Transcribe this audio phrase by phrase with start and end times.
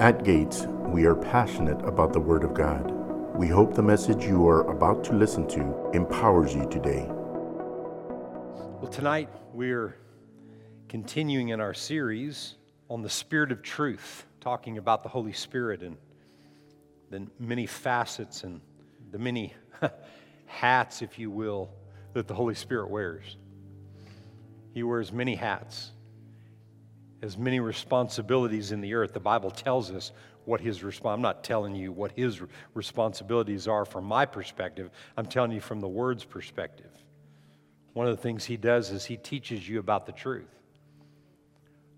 [0.00, 2.90] At Gates, we are passionate about the Word of God.
[3.36, 7.06] We hope the message you are about to listen to empowers you today.
[8.80, 9.94] Well, tonight we're
[10.88, 12.56] continuing in our series
[12.90, 15.96] on the Spirit of Truth, talking about the Holy Spirit and
[17.10, 18.60] the many facets and
[19.12, 19.54] the many
[20.46, 21.70] hats, if you will,
[22.14, 23.36] that the Holy Spirit wears.
[24.72, 25.92] He wears many hats
[27.24, 29.14] has many responsibilities in the earth.
[29.14, 30.12] The Bible tells us
[30.44, 32.42] what his resp- I'm not telling you what his
[32.74, 34.90] responsibilities are from my perspective.
[35.16, 36.90] I'm telling you from the word's perspective.
[37.94, 40.50] One of the things he does is he teaches you about the truth.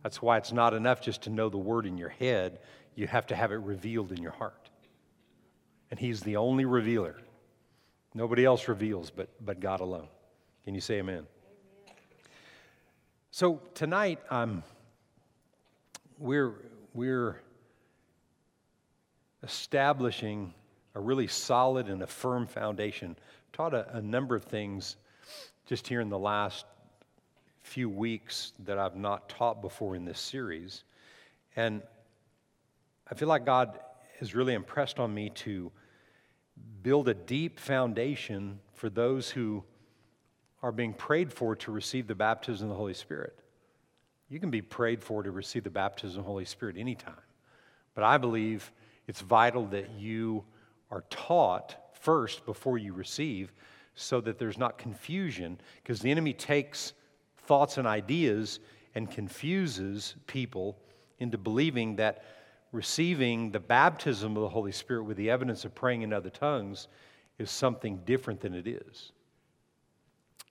[0.05, 2.61] That's why it's not enough just to know the word in your head,
[2.95, 4.71] you have to have it revealed in your heart.
[5.91, 7.17] And he's the only revealer.
[8.15, 10.07] Nobody else reveals but, but God alone.
[10.65, 11.15] Can you say amen?
[11.15, 11.27] amen.
[13.33, 14.63] So tonight, I'm
[16.19, 16.55] we're,
[16.95, 17.41] we're
[19.43, 20.55] establishing
[20.95, 23.17] a really solid and a firm foundation.
[23.53, 24.97] Taught a, a number of things
[25.67, 26.65] just here in the last
[27.63, 30.85] few weeks that I've not taught before in this series.
[31.57, 31.83] And
[33.11, 33.79] I feel like God
[34.21, 35.71] has really impressed on me to
[36.83, 39.65] build a deep foundation for those who
[40.63, 43.39] are being prayed for to receive the baptism of the Holy Spirit.
[44.29, 47.15] You can be prayed for to receive the baptism of the Holy Spirit anytime.
[47.95, 48.73] But I believe
[49.07, 50.45] it's vital that you
[50.91, 53.53] are taught first before you receive
[53.95, 56.93] so that there's not confusion because the enemy takes
[57.47, 58.61] thoughts and ideas
[58.95, 60.77] and confuses people
[61.19, 62.25] into believing that
[62.73, 66.89] receiving the baptism of the Holy Spirit with the evidence of praying in other tongues
[67.39, 69.13] is something different than it is.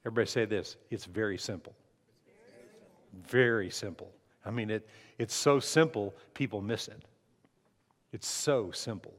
[0.05, 1.75] Everybody say this it's very simple.
[3.27, 4.11] Very simple.
[4.45, 7.03] I mean, it, it's so simple, people miss it.
[8.11, 9.13] It's so simple.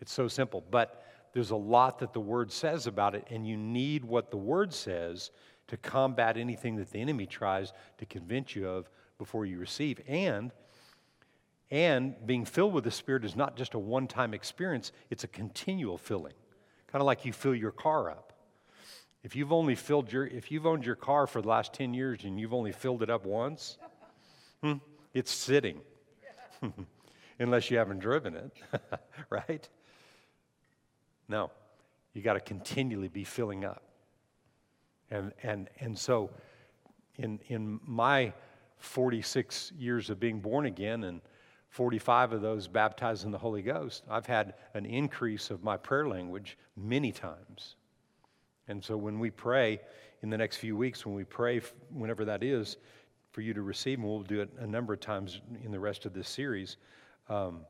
[0.00, 0.64] It's so simple.
[0.70, 4.36] But there's a lot that the Word says about it, and you need what the
[4.36, 5.30] Word says
[5.68, 10.00] to combat anything that the enemy tries to convince you of before you receive.
[10.08, 10.50] And
[11.70, 15.28] and being filled with the Spirit is not just a one time experience, it's a
[15.28, 16.34] continual filling.
[16.88, 18.29] Kind of like you fill your car up.
[19.22, 22.24] If you've only filled your, if you've owned your car for the last 10 years
[22.24, 23.76] and you've only filled it up once,
[24.62, 24.74] hmm,
[25.12, 25.80] it's sitting.
[27.38, 28.52] Unless you haven't driven it,
[29.30, 29.68] right?
[31.28, 31.50] No,
[32.12, 33.82] you got to continually be filling up.
[35.10, 36.30] And, and, and so,
[37.16, 38.32] in, in my
[38.78, 41.20] 46 years of being born again and
[41.68, 46.08] 45 of those baptized in the Holy Ghost, I've had an increase of my prayer
[46.08, 47.76] language many times.
[48.70, 49.80] And so when we pray
[50.22, 51.60] in the next few weeks, when we pray,
[51.92, 52.76] whenever that is,
[53.32, 56.06] for you to receive, and we'll do it a number of times in the rest
[56.06, 56.76] of this series,
[57.28, 57.62] um,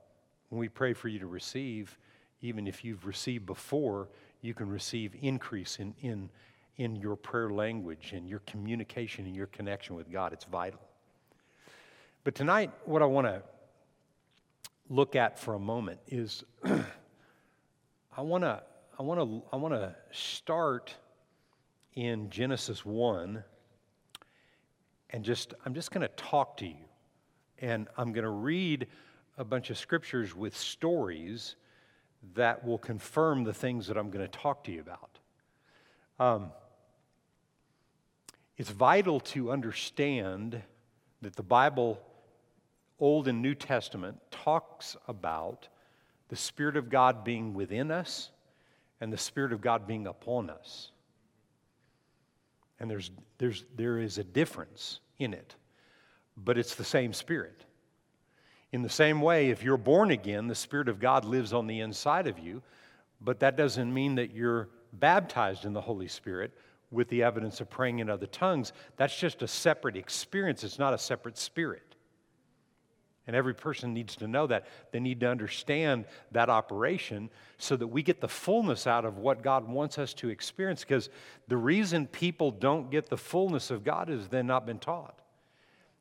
[0.50, 1.96] when we pray for you to receive,
[2.42, 4.08] even if you've received before,
[4.42, 6.28] you can receive increase in, in,
[6.76, 10.34] in your prayer language and your communication and your connection with God.
[10.34, 10.80] It's vital.
[12.24, 13.42] But tonight, what I want to
[14.90, 18.62] look at for a moment is I want to
[19.00, 20.94] I want to I want to start
[21.94, 23.42] in Genesis 1
[25.08, 26.84] and just I'm just going to talk to you.
[27.60, 28.88] And I'm going to read
[29.38, 31.56] a bunch of scriptures with stories
[32.34, 35.18] that will confirm the things that I'm going to talk to you about.
[36.18, 36.52] Um,
[38.58, 40.60] it's vital to understand
[41.22, 41.98] that the Bible,
[42.98, 45.68] Old and New Testament, talks about
[46.28, 48.30] the Spirit of God being within us
[49.00, 50.90] and the Spirit of God being upon us.
[52.78, 55.54] And there's, there's, there is a difference in it,
[56.36, 57.64] but it's the same Spirit.
[58.72, 61.80] In the same way, if you're born again, the Spirit of God lives on the
[61.80, 62.62] inside of you,
[63.20, 66.52] but that doesn't mean that you're baptized in the Holy Spirit
[66.90, 68.72] with the evidence of praying in other tongues.
[68.96, 71.89] That's just a separate experience, it's not a separate spirit.
[73.30, 74.66] And every person needs to know that.
[74.90, 79.40] They need to understand that operation so that we get the fullness out of what
[79.40, 80.80] God wants us to experience.
[80.80, 81.10] Because
[81.46, 85.16] the reason people don't get the fullness of God is they've not been taught.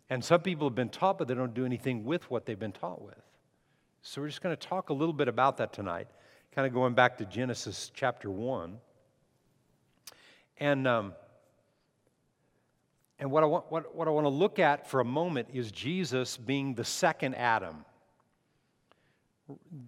[0.10, 2.72] And some people have been taught, but they don't do anything with what they've been
[2.72, 3.22] taught with.
[4.02, 6.08] So we're just going to talk a little bit about that tonight,
[6.56, 8.76] kind of going back to Genesis chapter 1.
[10.58, 10.88] And.
[10.88, 11.14] Um,
[13.20, 15.72] and what I, want, what, what I want to look at for a moment is
[15.72, 17.84] Jesus being the second Adam.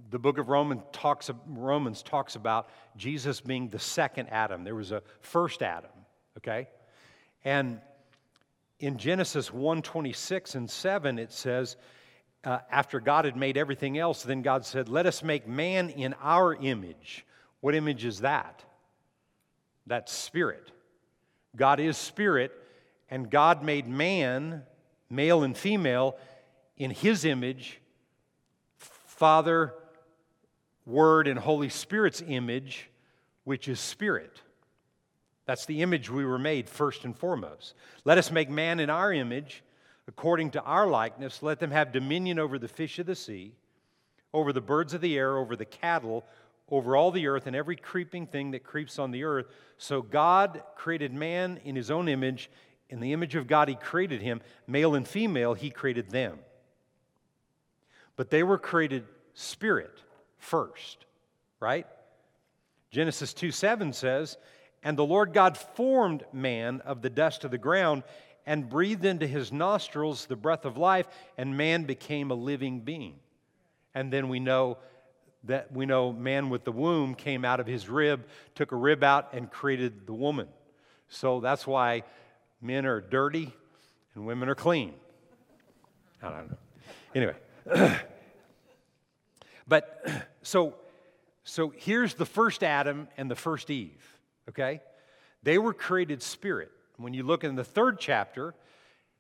[0.10, 4.64] The book of Romans talks, Romans talks about Jesus being the second Adam.
[4.64, 5.92] There was a first Adam,
[6.38, 6.68] okay?
[7.46, 7.80] And
[8.80, 11.78] in Genesis 1 26 and 7, it says,
[12.44, 16.16] uh, after God had made everything else, then God said, Let us make man in
[16.22, 17.26] our image.
[17.60, 18.64] What image is that?
[19.86, 20.72] That's spirit.
[21.56, 22.52] God is spirit,
[23.12, 24.64] and God made man,
[25.10, 26.18] male and female,
[26.78, 27.80] in his image,
[28.78, 29.74] Father,
[30.86, 32.90] Word, and Holy Spirit's image,
[33.44, 34.42] which is spirit.
[35.46, 37.76] That's the image we were made first and foremost.
[38.06, 39.64] Let us make man in our image
[40.08, 41.44] according to our likeness.
[41.44, 43.54] Let them have dominion over the fish of the sea,
[44.34, 46.24] over the birds of the air, over the cattle,
[46.70, 49.48] over all the earth, and every creeping thing that creeps on the earth.
[49.78, 52.50] So God created man in his own image.
[52.92, 54.42] In the image of God, he created him.
[54.68, 56.38] Male and female, he created them.
[58.18, 59.98] But they were created spirit
[60.38, 61.06] first,
[61.60, 61.88] right?
[62.92, 64.38] Genesis 2 7 says,
[64.84, 68.04] And the Lord God formed man of the dust of the ground
[68.46, 71.08] and breathed into his nostrils the breath of life,
[71.38, 73.16] and man became a living being.
[73.94, 74.78] And then we know
[75.46, 79.04] that we know man with the womb came out of his rib, took a rib
[79.04, 80.48] out, and created the woman.
[81.08, 82.04] So that's why
[82.62, 83.54] men are dirty
[84.16, 84.94] and women are clean.
[86.22, 86.58] I don't know.
[87.16, 87.36] Anyway.
[89.68, 90.06] but
[90.42, 90.76] so
[91.44, 94.20] so here's the first Adam and the first Eve,
[94.50, 94.82] okay?
[95.44, 96.72] They were created spirit.
[96.98, 98.54] When you look in the third chapter,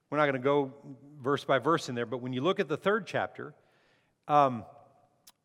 [0.09, 0.71] we're not going to go
[1.19, 3.55] verse by verse in there, but when you look at the third chapter,
[4.27, 4.65] um,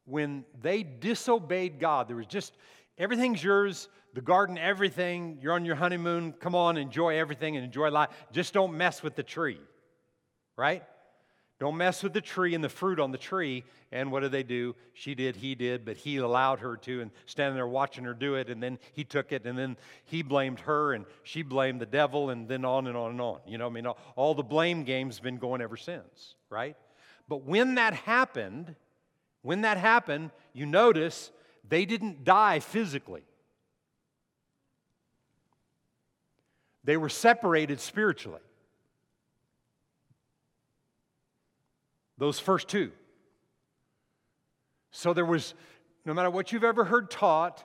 [0.04, 2.52] when they disobeyed God, there was just
[2.98, 5.36] everything's yours, the garden, everything.
[5.42, 6.32] You're on your honeymoon.
[6.40, 8.08] Come on, enjoy everything and enjoy life.
[8.32, 9.60] Just don't mess with the tree,
[10.56, 10.82] right?
[11.60, 13.62] Don't mess with the tree and the fruit on the tree.
[13.92, 14.74] And what did they do?
[14.94, 18.36] She did, he did, but he allowed her to, and standing there watching her do
[18.36, 19.76] it, and then he took it, and then
[20.06, 23.40] he blamed her, and she blamed the devil, and then on and on and on.
[23.46, 26.74] You know, I mean, all, the blame game's been going ever since, right?
[27.28, 28.76] But when that happened,
[29.42, 31.30] when that happened, you notice
[31.68, 33.22] they didn't die physically.
[36.86, 38.40] They were separated spiritually.
[42.16, 42.92] Those first two.
[44.92, 45.54] So there was,
[46.04, 47.64] no matter what you've ever heard taught,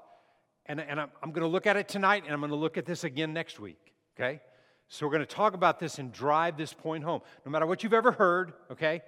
[0.66, 2.78] and, and I'm, I'm going to look at it tonight and I'm going to look
[2.78, 4.42] at this again next week, okay?
[4.88, 7.22] So we're going to talk about this and drive this point home.
[7.46, 9.04] No matter what you've ever heard, okay?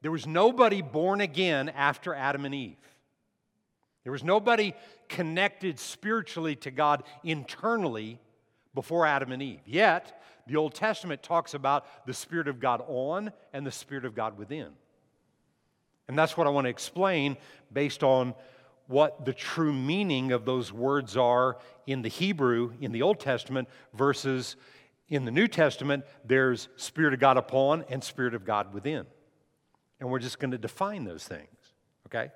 [0.00, 2.78] There was nobody born again after Adam and Eve.
[4.02, 4.72] There was nobody
[5.10, 8.18] connected spiritually to God internally
[8.78, 9.58] before Adam and Eve.
[9.66, 14.14] Yet, the Old Testament talks about the Spirit of God on and the Spirit of
[14.14, 14.68] God within.
[16.06, 17.36] And that's what I want to explain
[17.72, 18.36] based on
[18.86, 21.58] what the true meaning of those words are
[21.88, 24.54] in the Hebrew in the Old Testament versus
[25.08, 29.06] in the New Testament, there's Spirit of God upon and Spirit of God within.
[29.98, 31.72] And we're just going to define those things,
[32.06, 32.30] okay?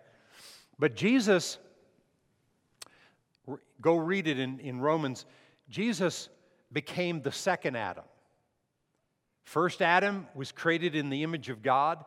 [0.76, 1.58] But Jesus,
[3.80, 5.24] go read it in, in Romans,
[5.68, 6.28] Jesus
[6.72, 8.04] became the second Adam.
[9.44, 12.04] First Adam was created in the image of God.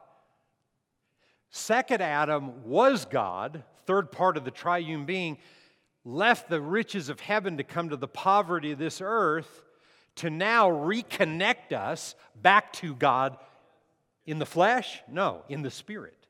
[1.51, 5.37] Second Adam was God, third part of the triune being,
[6.03, 9.63] left the riches of heaven to come to the poverty of this earth
[10.15, 13.37] to now reconnect us back to God
[14.25, 15.01] in the flesh?
[15.09, 16.27] No, in the spirit.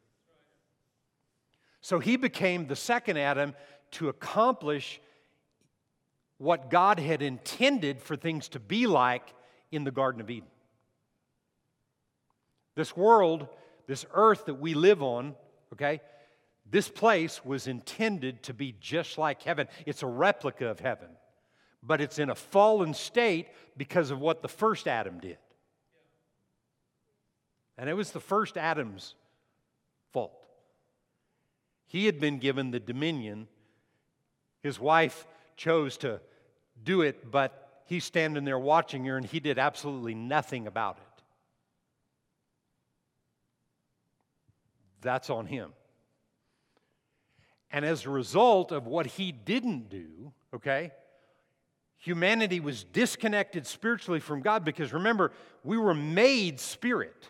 [1.82, 3.54] So he became the second Adam
[3.92, 5.00] to accomplish
[6.38, 9.34] what God had intended for things to be like
[9.72, 10.50] in the Garden of Eden.
[12.76, 13.48] This world
[13.88, 15.36] this earth that we live on,
[15.74, 16.02] okay,
[16.70, 19.68] this place was intended to be just like heaven.
[19.86, 21.10] It's a replica of heaven,
[21.84, 25.38] but it's in a fallen state because of what the first Adam did.
[27.78, 29.16] And it was the first Adam's
[30.12, 30.34] fault.
[31.88, 33.48] He had been given the dominion.
[34.64, 36.20] His wife chose to
[36.84, 41.24] do it, but he's standing there watching her, and he did absolutely nothing about it.
[45.02, 45.72] That's on him.
[47.72, 50.92] And as a result of what he didn't do, okay,
[51.98, 55.32] humanity was disconnected spiritually from God because remember,
[55.64, 57.30] we were made spirit.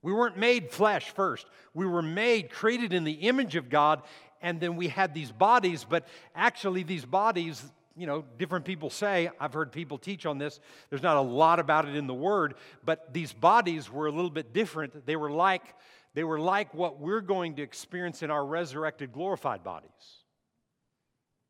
[0.00, 1.46] We weren't made flesh first.
[1.74, 4.02] We were made, created in the image of God,
[4.42, 7.62] and then we had these bodies, but actually, these bodies,
[7.96, 10.60] you know, different people say, I've heard people teach on this.
[10.90, 12.54] There's not a lot about it in the Word,
[12.84, 15.06] but these bodies were a little bit different.
[15.06, 15.74] They were like
[16.14, 19.90] they were like what we're going to experience in our resurrected, glorified bodies.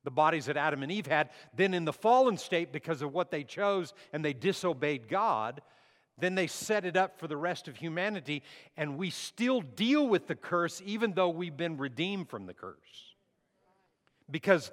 [0.05, 1.31] The bodies that Adam and Eve had.
[1.55, 5.63] Then, in the fallen state, because of what they chose and they disobeyed God,
[6.21, 8.43] Then they set it up for the rest of humanity,
[8.77, 12.77] and we still deal with the curse even though we've been redeemed from the curse.
[14.31, 14.71] Because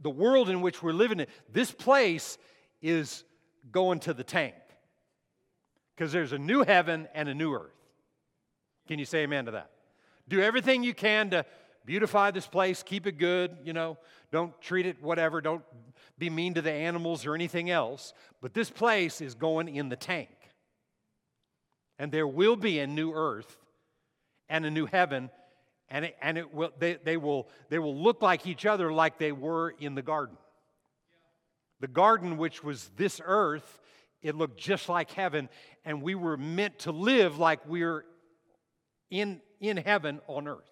[0.00, 2.36] the world in which we're living in, this place
[2.82, 3.24] is
[3.70, 4.54] going to the tank.
[5.94, 7.72] Because there's a new heaven and a new earth.
[8.86, 9.70] Can you say amen to that?
[10.28, 11.46] Do everything you can to
[11.86, 13.96] beautify this place, keep it good, you know,
[14.30, 15.64] don't treat it whatever, don't
[16.18, 18.12] be mean to the animals or anything else.
[18.42, 20.28] But this place is going in the tank.
[21.98, 23.56] And there will be a new earth
[24.48, 25.30] and a new heaven,
[25.90, 29.18] and, it, and it will, they, they, will, they will look like each other like
[29.18, 30.36] they were in the garden.
[31.80, 33.80] The garden, which was this earth,
[34.22, 35.48] it looked just like heaven,
[35.84, 38.04] and we were meant to live like we're
[39.10, 40.70] in, in heaven on earth.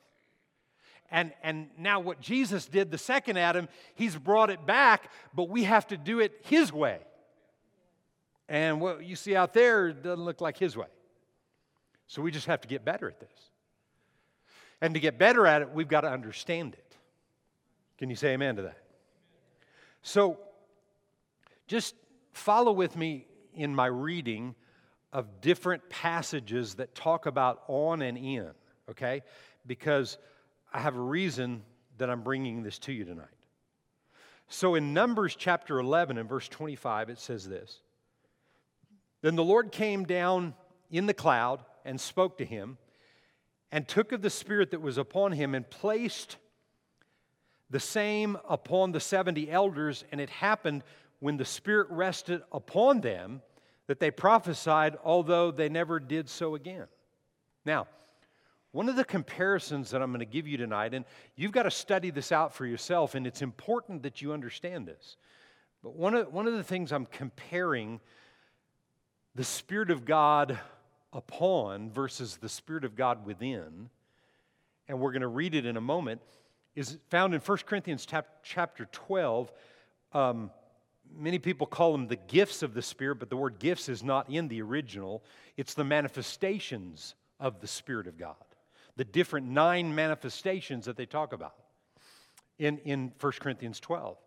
[1.10, 5.62] And, and now, what Jesus did, the second Adam, he's brought it back, but we
[5.64, 6.98] have to do it his way.
[8.48, 10.86] And what you see out there doesn't look like his way.
[12.06, 13.50] So we just have to get better at this.
[14.80, 16.96] And to get better at it, we've got to understand it.
[17.98, 18.78] Can you say amen to that?
[20.02, 20.38] So
[21.66, 21.94] just
[22.32, 24.54] follow with me in my reading
[25.12, 28.50] of different passages that talk about on and in,
[28.90, 29.22] okay?
[29.66, 30.18] Because
[30.72, 31.62] I have a reason
[31.98, 33.26] that I'm bringing this to you tonight.
[34.48, 37.80] So in Numbers chapter 11 and verse 25, it says this
[39.22, 40.54] Then the Lord came down
[40.90, 42.76] in the cloud and spoke to him,
[43.72, 46.36] and took of the Spirit that was upon him and placed
[47.70, 50.04] the same upon the 70 elders.
[50.12, 50.82] And it happened
[51.20, 53.42] when the Spirit rested upon them
[53.86, 56.86] that they prophesied, although they never did so again.
[57.64, 57.86] Now,
[58.72, 61.70] one of the comparisons that I'm going to give you tonight, and you've got to
[61.70, 65.16] study this out for yourself, and it's important that you understand this.
[65.82, 68.00] But one of, one of the things I'm comparing
[69.34, 70.58] the Spirit of God
[71.16, 73.88] upon versus the Spirit of God within,
[74.86, 76.20] and we're going to read it in a moment,
[76.74, 78.06] is found in 1 Corinthians
[78.42, 79.50] chapter 12.
[80.12, 80.50] Um,
[81.18, 84.28] many people call them the gifts of the Spirit, but the word gifts is not
[84.28, 85.24] in the original.
[85.56, 88.36] It's the manifestations of the Spirit of God,
[88.96, 91.54] the different nine manifestations that they talk about
[92.58, 94.18] in, in 1 Corinthians 12.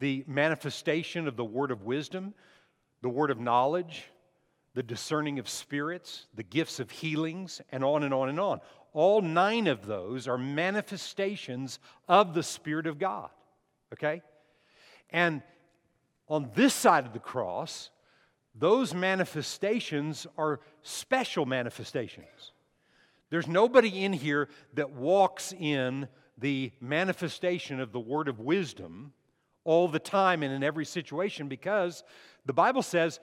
[0.00, 2.34] The manifestation of the word of wisdom,
[3.00, 4.04] the word of knowledge,
[4.76, 8.60] the discerning of spirits, the gifts of healings, and on and on and on.
[8.92, 13.30] All nine of those are manifestations of the Spirit of God.
[13.94, 14.20] Okay?
[15.08, 15.40] And
[16.28, 17.88] on this side of the cross,
[18.54, 22.52] those manifestations are special manifestations.
[23.30, 26.06] There's nobody in here that walks in
[26.36, 29.14] the manifestation of the word of wisdom
[29.64, 32.04] all the time and in every situation because
[32.44, 33.20] the Bible says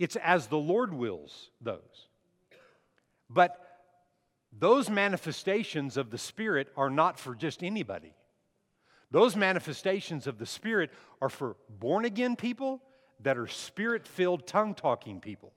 [0.00, 2.08] it's as the Lord wills those.
[3.28, 3.56] But
[4.58, 8.14] those manifestations of the Spirit are not for just anybody.
[9.12, 10.90] Those manifestations of the Spirit
[11.20, 12.82] are for born again people
[13.22, 15.52] that are spirit filled, tongue talking people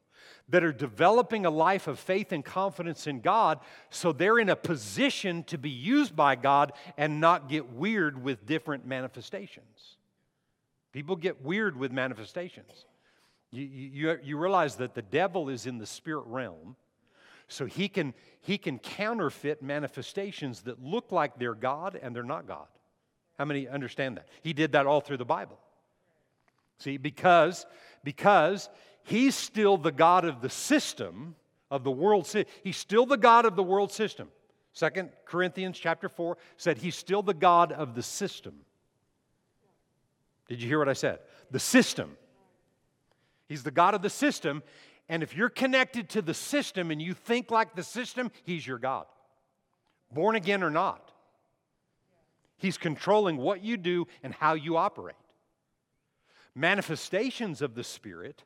[0.50, 3.60] that are developing a life of faith and confidence in God
[3.90, 8.46] so they're in a position to be used by God and not get weird with
[8.46, 9.98] different manifestations.
[10.92, 12.86] People get weird with manifestations.
[13.54, 16.76] You, you, you realize that the devil is in the spirit realm,
[17.48, 22.48] so he can, he can counterfeit manifestations that look like they're God and they're not
[22.48, 22.66] God.
[23.38, 24.28] How many understand that?
[24.42, 25.60] He did that all through the Bible.
[26.80, 27.68] See, because,
[28.04, 28.70] because
[29.04, 31.36] he's still the God of the system
[31.70, 32.32] of the world.
[32.64, 34.30] He's still the God of the world system.
[34.74, 38.56] Second Corinthians chapter 4 said he's still the God of the system.
[40.48, 41.20] Did you hear what I said?
[41.52, 42.18] The system.
[43.54, 44.64] He's the God of the system.
[45.08, 48.80] And if you're connected to the system and you think like the system, He's your
[48.80, 49.06] God.
[50.12, 51.12] Born again or not.
[52.58, 55.16] He's controlling what you do and how you operate.
[56.56, 58.42] Manifestations of the Spirit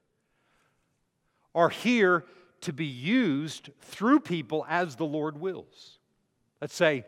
[1.55, 2.25] are here
[2.59, 5.99] to be used through people as the Lord wills.
[6.59, 7.05] Let's say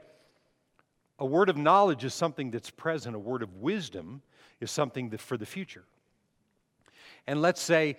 [1.19, 4.21] a word of knowledge is something that's present, a word of wisdom
[4.61, 5.83] is something that for the future.
[7.29, 7.97] And let's say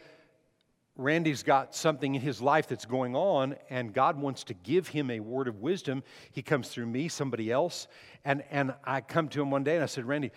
[0.97, 5.09] Randy's got something in his life that's going on, and God wants to give him
[5.09, 6.03] a word of wisdom.
[6.33, 7.87] He comes through me, somebody else,
[8.25, 10.33] and, and I come to him one day and I said, Randy,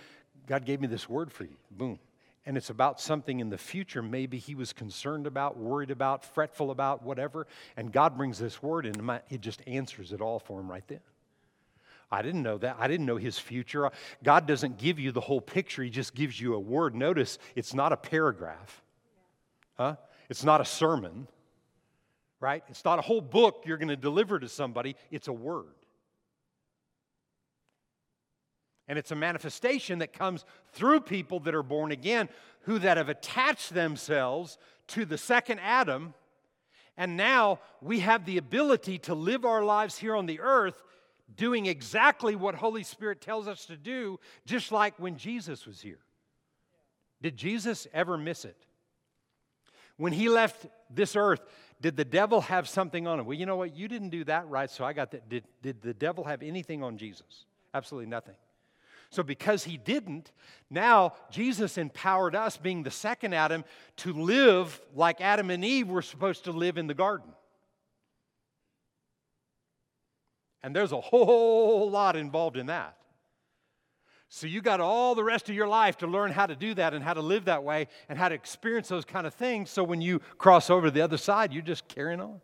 [0.45, 1.55] God gave me this word for you.
[1.71, 1.97] Boom.
[2.45, 6.69] And it's about something in the future maybe he was concerned about, worried about, fretful
[6.69, 7.47] about, whatever.
[7.75, 10.87] And God brings this word in and it just answers it all for him right
[10.87, 10.99] then.
[12.13, 12.77] I didn't know that.
[12.79, 13.89] I didn't know his future.
[14.23, 16.93] God doesn't give you the whole picture, he just gives you a word.
[16.93, 18.82] Notice it's not a paragraph.
[19.75, 19.95] Huh?
[20.29, 21.27] It's not a sermon.
[22.39, 22.63] right?
[22.67, 25.73] It's not a whole book you're going to deliver to somebody, it's a word.
[28.87, 32.27] And it's a manifestation that comes through people that are born again
[32.63, 36.13] who that have attached themselves to the second Adam.
[36.97, 40.83] And now we have the ability to live our lives here on the earth
[41.33, 45.99] doing exactly what Holy Spirit tells us to do, just like when Jesus was here.
[47.21, 48.65] Did Jesus ever miss it?
[50.03, 51.39] When he left this earth,
[51.79, 53.25] did the devil have something on him?
[53.25, 53.73] Well, you know what?
[53.73, 55.29] You didn't do that right, so I got that.
[55.29, 57.45] Did, did the devil have anything on Jesus?
[57.73, 58.35] Absolutely nothing.
[59.11, 60.33] So, because he didn't,
[60.69, 63.63] now Jesus empowered us, being the second Adam,
[63.95, 67.31] to live like Adam and Eve were supposed to live in the garden.
[70.63, 72.97] And there's a whole lot involved in that.
[74.35, 76.95] So, you got all the rest of your life to learn how to do that
[76.95, 79.69] and how to live that way and how to experience those kind of things.
[79.69, 82.41] So, when you cross over to the other side, you're just carrying on.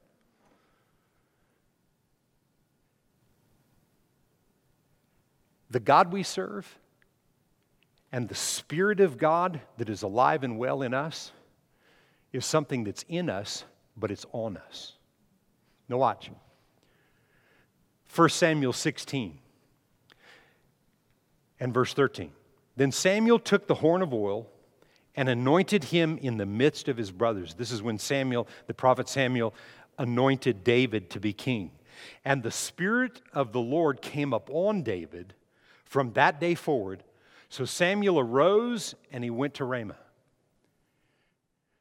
[5.72, 6.78] the God we serve
[8.12, 11.32] and the Spirit of God that is alive and well in us
[12.32, 13.64] is something that's in us,
[13.98, 14.94] but it's on us.
[15.88, 16.30] Now, watch.
[18.16, 19.40] 1 Samuel 16
[21.60, 22.32] and verse 13.
[22.76, 24.48] Then Samuel took the horn of oil
[25.16, 27.56] and anointed him in the midst of his brothers.
[27.56, 29.54] This is when Samuel, the prophet Samuel,
[29.98, 31.72] anointed David to be king.
[32.24, 35.34] And the Spirit of the Lord came upon David
[35.84, 37.04] from that day forward.
[37.50, 39.98] So Samuel arose and he went to Ramah.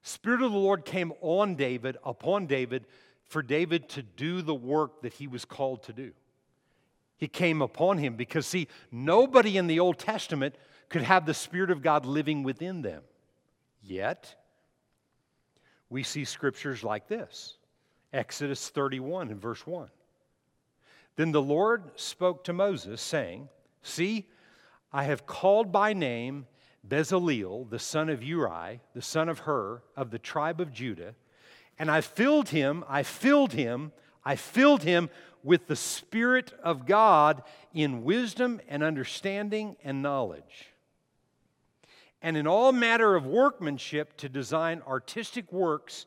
[0.03, 2.87] Spirit of the Lord came on David, upon David,
[3.27, 6.13] for David to do the work that he was called to do.
[7.19, 10.55] He came upon him because, see, nobody in the Old Testament
[10.89, 13.03] could have the Spirit of God living within them.
[13.83, 14.35] Yet,
[15.91, 17.59] we see scriptures like this
[18.13, 19.89] Exodus 31 and verse 1.
[21.17, 23.49] Then the Lord spoke to Moses, saying,
[23.83, 24.29] See,
[24.93, 26.47] I have called by name
[26.87, 31.15] Bezaleel, the son of Uri, the son of Hur, of the tribe of Judah,
[31.79, 33.93] and I filled him, I filled him,
[34.25, 35.11] I filled him
[35.49, 40.75] with the Spirit of God in wisdom and understanding and knowledge.
[42.21, 46.05] And in all matter of workmanship to design artistic works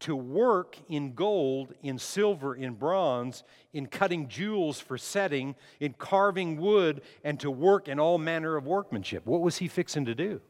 [0.00, 6.56] to work in gold, in silver, in bronze, in cutting jewels for setting, in carving
[6.56, 9.24] wood, and to work in all manner of workmanship.
[9.24, 10.40] What was he fixing to do?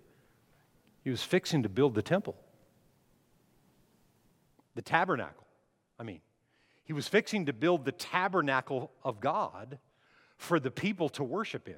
[1.05, 2.37] He was fixing to build the temple,
[4.76, 5.46] the tabernacle.
[5.98, 6.20] I mean,
[6.90, 9.79] he was fixing to build the tabernacle of God
[10.38, 11.76] for the people to worship in.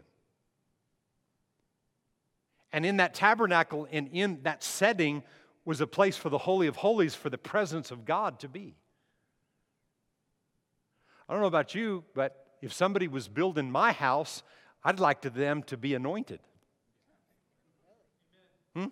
[2.72, 5.22] And in that tabernacle and in that setting,
[5.66, 8.74] was a place for the Holy of Holies, for the presence of God to be.
[11.28, 14.42] I don't know about you, but if somebody was building my house,
[14.82, 16.40] I'd like to them to be anointed.
[18.74, 18.86] Hmm?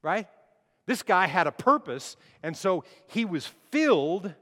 [0.00, 0.28] Right?
[0.86, 4.34] This guy had a purpose, and so he was filled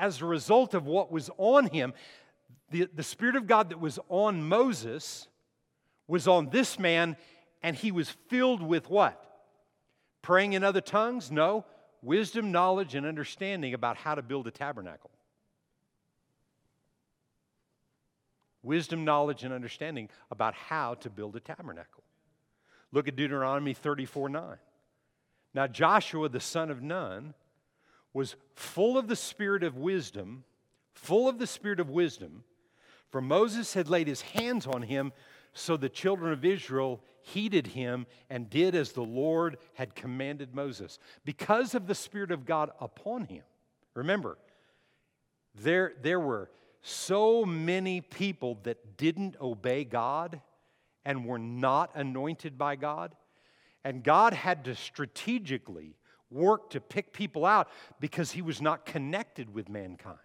[0.00, 1.92] as a result of what was on him.
[2.70, 5.28] The, the Spirit of God that was on Moses
[6.08, 7.16] was on this man,
[7.62, 9.22] and he was filled with what?
[10.22, 11.30] Praying in other tongues?
[11.30, 11.64] No.
[12.02, 15.10] Wisdom, knowledge, and understanding about how to build a tabernacle.
[18.62, 22.02] Wisdom, knowledge, and understanding about how to build a tabernacle.
[22.90, 24.56] Look at Deuteronomy 34 9.
[25.52, 27.34] Now, Joshua, the son of Nun,
[28.12, 30.44] was full of the spirit of wisdom,
[30.94, 32.44] full of the spirit of wisdom,
[33.10, 35.12] for Moses had laid his hands on him
[35.52, 40.98] so the children of Israel heeded him and did as the Lord had commanded Moses.
[41.24, 43.42] Because of the Spirit of God upon him.
[43.94, 44.38] Remember,
[45.54, 46.50] there, there were
[46.82, 50.40] so many people that didn't obey God
[51.04, 53.14] and were not anointed by God.
[53.84, 55.96] And God had to strategically
[56.30, 60.18] work to pick people out because he was not connected with mankind.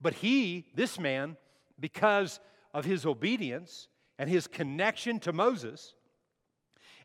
[0.00, 1.36] But he, this man,
[1.78, 2.40] because
[2.74, 5.94] of his obedience, and his connection to Moses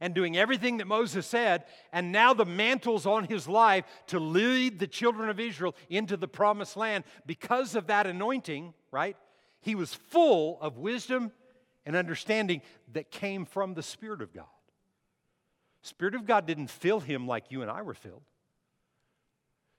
[0.01, 4.79] and doing everything that Moses said, and now the mantle's on his life to lead
[4.79, 7.05] the children of Israel into the promised land.
[7.25, 9.15] Because of that anointing, right?
[9.61, 11.31] He was full of wisdom
[11.85, 14.45] and understanding that came from the Spirit of God.
[15.83, 18.23] Spirit of God didn't fill him like you and I were filled.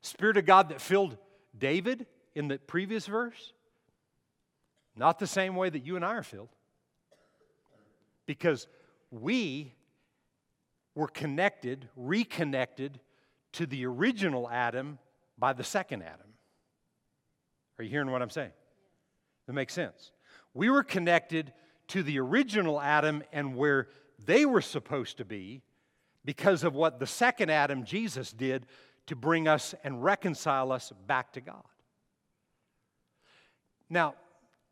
[0.02, 1.16] Spirit of God that filled
[1.58, 3.54] David in the previous verse,
[4.94, 6.50] not the same way that you and I are filled
[8.26, 8.66] because
[9.10, 9.72] we
[10.94, 13.00] were connected, reconnected
[13.52, 14.98] to the original Adam
[15.38, 16.34] by the second Adam.
[17.78, 18.52] Are you hearing what I'm saying?
[19.46, 20.12] That makes sense.
[20.52, 21.52] We were connected
[21.88, 23.88] to the original Adam and where
[24.24, 25.62] they were supposed to be
[26.24, 28.66] because of what the second Adam, Jesus, did
[29.06, 31.62] to bring us and reconcile us back to God.
[33.90, 34.14] Now,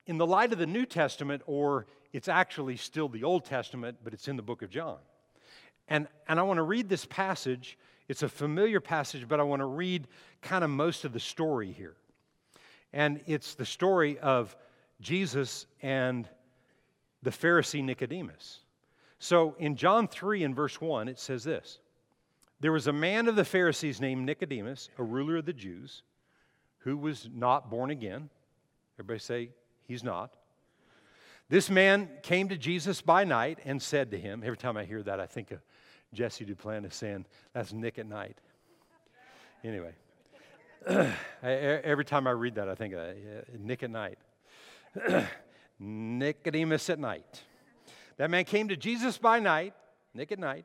[0.06, 4.12] in the light of the New Testament, or it's actually still the Old Testament, but
[4.12, 4.98] it's in the book of John.
[5.88, 7.78] And, and I want to read this passage.
[8.08, 10.08] It's a familiar passage, but I want to read
[10.40, 11.96] kind of most of the story here.
[12.92, 14.56] And it's the story of
[15.00, 16.28] Jesus and
[17.22, 18.60] the Pharisee Nicodemus.
[19.22, 21.78] So in John 3 and verse 1, it says this
[22.58, 26.02] There was a man of the Pharisees named Nicodemus, a ruler of the Jews,
[26.78, 28.30] who was not born again.
[28.96, 29.50] Everybody say,
[29.86, 30.34] He's not.
[31.48, 35.04] This man came to Jesus by night and said to him, Every time I hear
[35.04, 35.60] that, I think of
[36.12, 38.38] Jesse Duplantis saying, That's Nick at night.
[39.62, 39.92] Anyway,
[41.44, 43.14] every time I read that, I think of
[43.56, 44.18] Nick at night.
[45.78, 47.44] Nicodemus at night.
[48.16, 49.74] That man came to Jesus by night,
[50.18, 50.64] at night,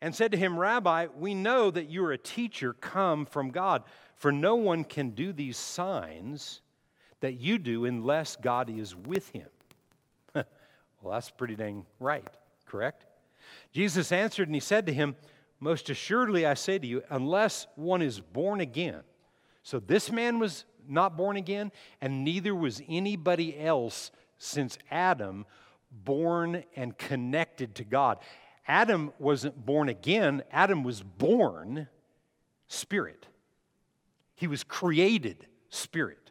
[0.00, 3.84] and said to him, Rabbi, we know that you are a teacher come from God,
[4.16, 6.60] for no one can do these signs
[7.20, 9.48] that you do unless God is with him.
[10.34, 10.44] well,
[11.12, 12.26] that's pretty dang right,
[12.66, 13.06] correct?
[13.72, 15.16] Jesus answered and he said to him,
[15.60, 19.00] Most assuredly I say to you, unless one is born again.
[19.62, 25.46] So this man was not born again, and neither was anybody else since Adam
[26.04, 28.18] born and connected to God.
[28.66, 31.88] Adam wasn't born again, Adam was born
[32.66, 33.26] spirit.
[34.34, 36.30] He was created spirit.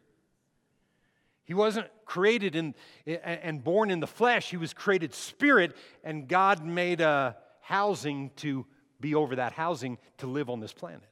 [1.45, 2.73] He wasn't created in,
[3.05, 8.65] and born in the flesh, he was created spirit, and God made a housing to
[8.99, 11.03] be over that housing to live on this planet.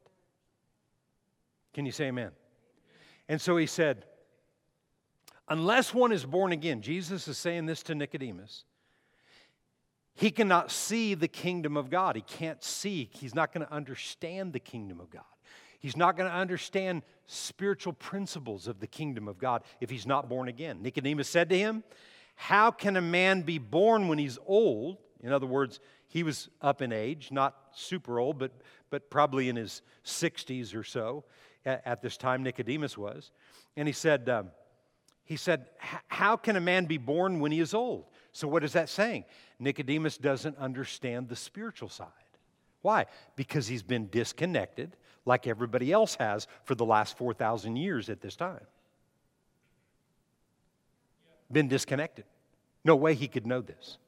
[1.74, 2.32] Can you say amen?
[3.30, 4.06] And so he said,
[5.52, 8.64] Unless one is born again, Jesus is saying this to Nicodemus,
[10.16, 12.16] he cannot see the kingdom of God.
[12.16, 15.26] He can't see, he's not going to understand the kingdom of God.
[15.82, 20.30] He's not going to understand spiritual principles of the kingdom of God if he's not
[20.30, 20.82] born again.
[20.82, 21.84] Nicodemus said to him,
[22.36, 25.00] How can a man be born when he's old?
[25.20, 28.54] In other words, he was up in age, not super old, but,
[28.90, 31.26] but probably in his 60s or so
[31.66, 33.32] at, at this time, Nicodemus was.
[33.76, 34.52] And he said, um,
[35.32, 35.68] he said,
[36.10, 38.04] How can a man be born when he is old?
[38.34, 39.24] So, what is that saying?
[39.60, 42.08] Nicodemus doesn't understand the spiritual side.
[42.82, 43.06] Why?
[43.38, 48.36] Because he's been disconnected like everybody else has for the last 4,000 years at this
[48.36, 48.66] time.
[51.50, 52.26] Been disconnected.
[52.84, 54.00] No way he could know this.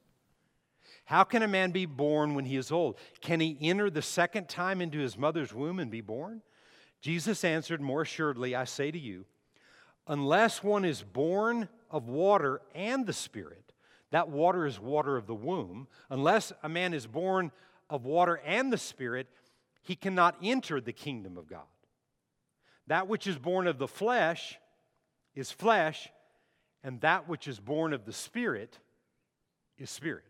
[1.06, 2.98] How can a man be born when he is old?
[3.22, 6.42] Can he enter the second time into his mother's womb and be born?
[7.00, 9.24] Jesus answered, More assuredly, I say to you,
[10.08, 13.74] unless one is born of water and the Spirit,
[14.12, 17.52] that water is water of the womb, unless a man is born
[17.90, 19.28] of water and the Spirit,
[19.82, 21.62] he cannot enter the kingdom of God.
[22.88, 24.58] That which is born of the flesh
[25.36, 26.10] is flesh,
[26.84, 28.78] and that which is born of the Spirit
[29.78, 30.24] is spirit.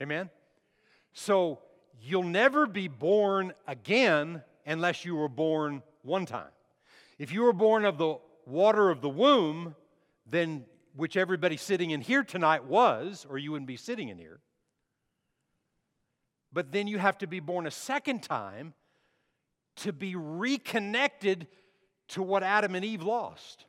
[0.00, 0.30] Amen?
[1.12, 1.60] So
[2.00, 6.50] you'll never be born again unless you were born one time.
[7.18, 9.74] If you were born of the water of the womb,
[10.26, 14.40] then which everybody sitting in here tonight was, or you wouldn't be sitting in here.
[16.52, 18.74] But then you have to be born a second time
[19.76, 21.46] to be reconnected
[22.08, 23.66] to what Adam and Eve lost.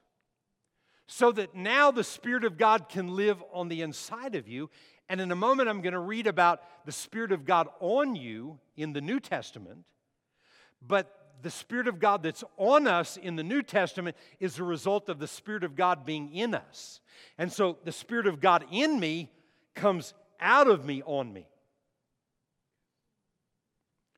[1.08, 4.70] So that now the Spirit of God can live on the inside of you.
[5.10, 8.60] And in a moment, I'm going to read about the Spirit of God on you
[8.78, 9.86] in the New Testament.
[10.82, 15.10] But the Spirit of God that's on us in the New Testament is a result
[15.10, 16.99] of the Spirit of God being in us.
[17.38, 19.32] And so the Spirit of God in me
[19.75, 21.47] comes out of me on me.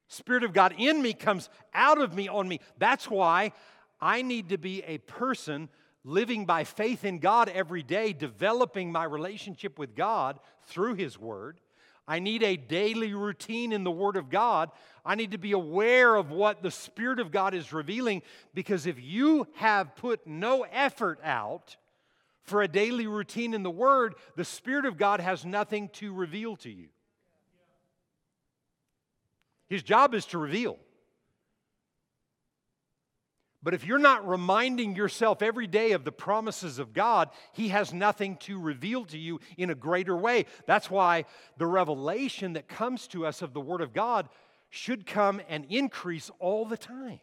[0.07, 2.59] Spirit of God in me comes out of me on me.
[2.77, 3.53] That's why
[4.01, 5.69] I need to be a person
[6.03, 11.59] living by faith in God every day, developing my relationship with God through His Word.
[12.07, 14.71] I need a daily routine in the Word of God.
[15.05, 18.21] I need to be aware of what the Spirit of God is revealing
[18.53, 21.77] because if you have put no effort out
[22.43, 26.55] for a daily routine in the Word, the Spirit of God has nothing to reveal
[26.57, 26.89] to you.
[29.69, 30.77] His job is to reveal.
[33.63, 37.93] But if you're not reminding yourself every day of the promises of God, He has
[37.93, 40.45] nothing to reveal to you in a greater way.
[40.65, 41.25] That's why
[41.57, 44.29] the revelation that comes to us of the Word of God
[44.71, 47.19] should come and increase all the time.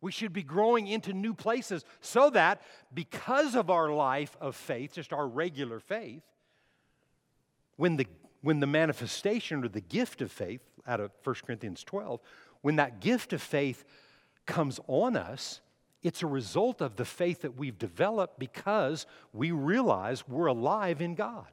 [0.00, 2.62] We should be growing into new places so that
[2.92, 6.22] because of our life of faith, just our regular faith,
[7.76, 8.06] when the,
[8.40, 12.20] when the manifestation or the gift of faith out of 1 Corinthians 12,
[12.62, 13.84] when that gift of faith
[14.46, 15.60] comes on us,
[16.02, 21.14] it's a result of the faith that we've developed because we realize we're alive in
[21.14, 21.46] God.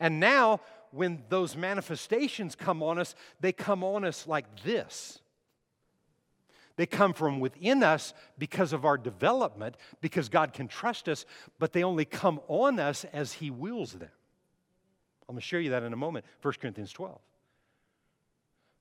[0.00, 0.60] And now,
[0.90, 5.18] when those manifestations come on us, they come on us like this.
[6.76, 11.24] They come from within us because of our development, because God can trust us,
[11.58, 14.10] but they only come on us as He wills them.
[15.28, 17.18] I'm going to show you that in a moment, 1 Corinthians 12.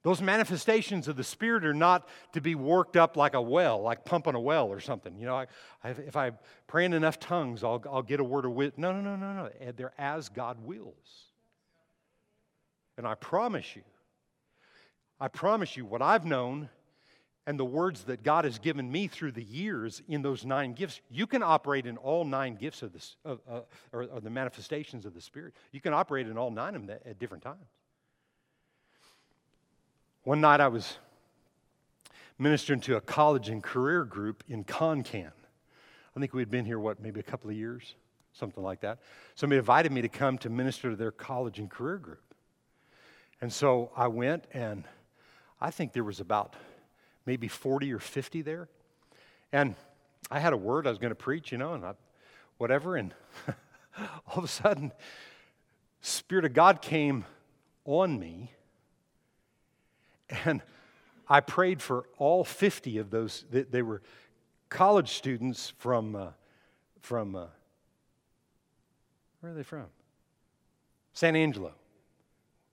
[0.04, 4.04] Those manifestations of the Spirit are not to be worked up like a well, like
[4.04, 5.18] pumping a well or something.
[5.18, 5.48] You know, I,
[5.82, 6.32] I, if I
[6.68, 8.82] pray in enough tongues, I'll, I'll get a word of wisdom.
[8.82, 9.72] No, no, no, no, no.
[9.72, 11.30] They're as God wills.
[12.98, 13.82] And I promise you,
[15.22, 16.70] I promise you, what I've known
[17.48, 21.00] and the words that God has given me through the years in those nine gifts,
[21.10, 23.62] you can operate in all nine gifts of this, uh, uh,
[23.94, 25.54] or, or the manifestations of the Spirit.
[25.72, 27.68] You can operate in all nine of them at different times.
[30.24, 31.00] One night I was
[32.40, 35.34] ministering to a college and career group in Concan.
[36.16, 37.96] I think we'd been here, what, maybe a couple of years,
[38.32, 39.00] something like that.
[39.36, 42.24] Somebody invited me to come to minister to their college and career group.
[43.42, 44.86] And so I went, and
[45.60, 46.56] I think there was about
[47.26, 48.70] maybe 40 or 50 there.
[49.52, 49.76] And
[50.32, 51.96] I had a word I was going to preach, you know, and I,
[52.60, 52.96] whatever.
[52.96, 53.14] And
[54.28, 54.94] all of a sudden,
[56.00, 57.26] Spirit of God came
[57.84, 58.52] on me
[60.46, 60.62] and
[61.28, 63.46] I prayed for all 50 of those.
[63.50, 64.02] They were
[64.70, 66.28] college students from, uh,
[67.02, 67.46] from uh,
[69.40, 69.86] where are they from?
[71.14, 71.74] San Angelo.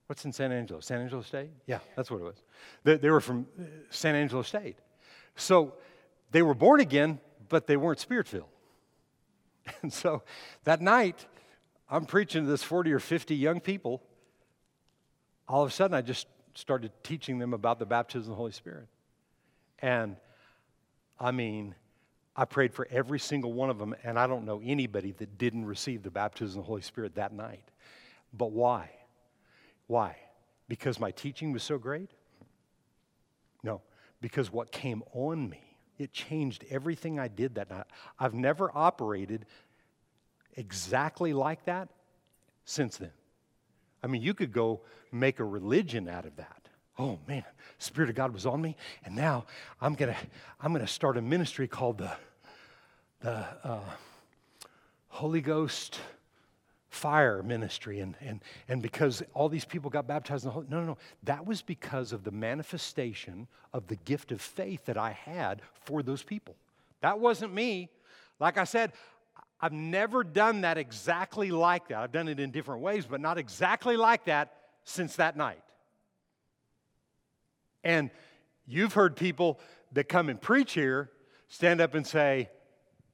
[0.07, 0.81] What's in San Angelo?
[0.81, 1.51] San Angelo State?
[1.66, 2.42] Yeah, that's what it was.
[2.83, 4.77] They, they were from uh, San Angelo State.
[5.37, 5.75] So
[6.33, 8.49] they were born again, but they weren't spirit filled.
[9.83, 10.23] And so
[10.64, 11.27] that night,
[11.88, 14.03] I'm preaching to this 40 or 50 young people.
[15.46, 16.27] All of a sudden, I just
[16.61, 18.87] started teaching them about the baptism of the Holy Spirit.
[19.81, 20.16] And
[21.18, 21.75] I mean,
[22.37, 25.64] I prayed for every single one of them, and I don't know anybody that didn't
[25.64, 27.64] receive the baptism of the Holy Spirit that night.
[28.33, 28.90] But why?
[29.87, 30.16] Why?
[30.68, 32.11] Because my teaching was so great?
[33.62, 33.83] No,
[34.20, 35.61] because what came on me,
[35.99, 37.87] it changed everything I did that night.
[38.18, 39.46] I've never operated
[40.57, 41.88] exactly like that
[42.64, 43.11] since then.
[44.03, 44.81] I mean, you could go
[45.13, 46.69] make a religion out of that.
[46.99, 47.45] Oh man,
[47.79, 49.47] Spirit of God was on me, and now
[49.81, 50.17] I'm gonna
[50.61, 52.13] I'm gonna start a ministry called the
[53.21, 53.81] the uh,
[55.09, 56.01] Holy Ghost
[56.91, 58.01] fire ministry.
[58.01, 60.99] And, and, and because all these people got baptized in the Holy no no no.
[61.23, 66.03] That was because of the manifestation of the gift of faith that I had for
[66.03, 66.57] those people.
[67.01, 67.89] That wasn't me.
[68.41, 68.93] Like I said
[69.62, 71.99] I've never done that exactly like that.
[71.99, 75.62] I've done it in different ways, but not exactly like that since that night.
[77.85, 78.11] And
[78.66, 79.61] you've heard people
[79.92, 81.11] that come and preach here
[81.49, 82.49] stand up and say,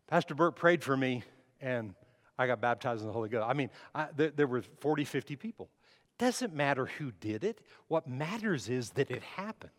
[0.07, 1.23] Pastor Bert prayed for me
[1.61, 1.95] and
[2.39, 3.47] I got baptized in the Holy Ghost.
[3.49, 5.71] I mean, I, there, there were 40, 50 people.
[6.19, 7.61] Doesn't matter who did it.
[7.89, 9.73] What matters is that it happened.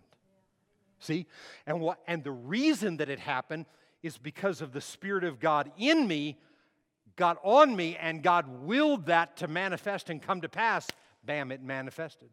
[1.00, 1.28] See?
[1.66, 3.66] And, what, and the reason that it happened
[4.04, 6.38] is because of the Spirit of God in me
[7.18, 10.88] got on me and God willed that to manifest and come to pass,
[11.26, 12.30] bam, it manifested.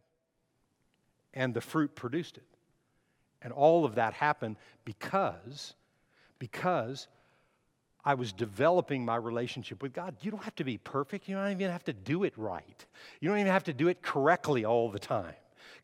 [1.32, 2.44] And the fruit produced it.
[3.42, 5.74] And all of that happened because,
[6.38, 7.08] because
[8.04, 10.16] I was developing my relationship with God.
[10.20, 11.28] You don't have to be perfect.
[11.28, 12.86] You don't even have to do it right.
[13.20, 15.34] You don't even have to do it correctly all the time.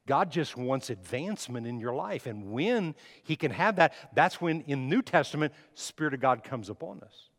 [0.07, 2.27] God just wants advancement in your life.
[2.27, 6.69] And when He can have that, that's when in New Testament, Spirit of God comes
[6.69, 7.30] upon us.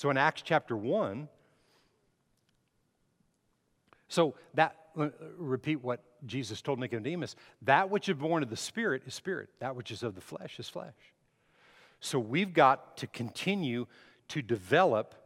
[0.00, 1.28] So in Acts chapter 1,
[4.08, 9.02] so that, uh, repeat what Jesus told Nicodemus that which is born of the Spirit
[9.04, 10.94] is spirit, that which is of the flesh is flesh.
[12.00, 13.86] So we've got to continue
[14.28, 15.16] to develop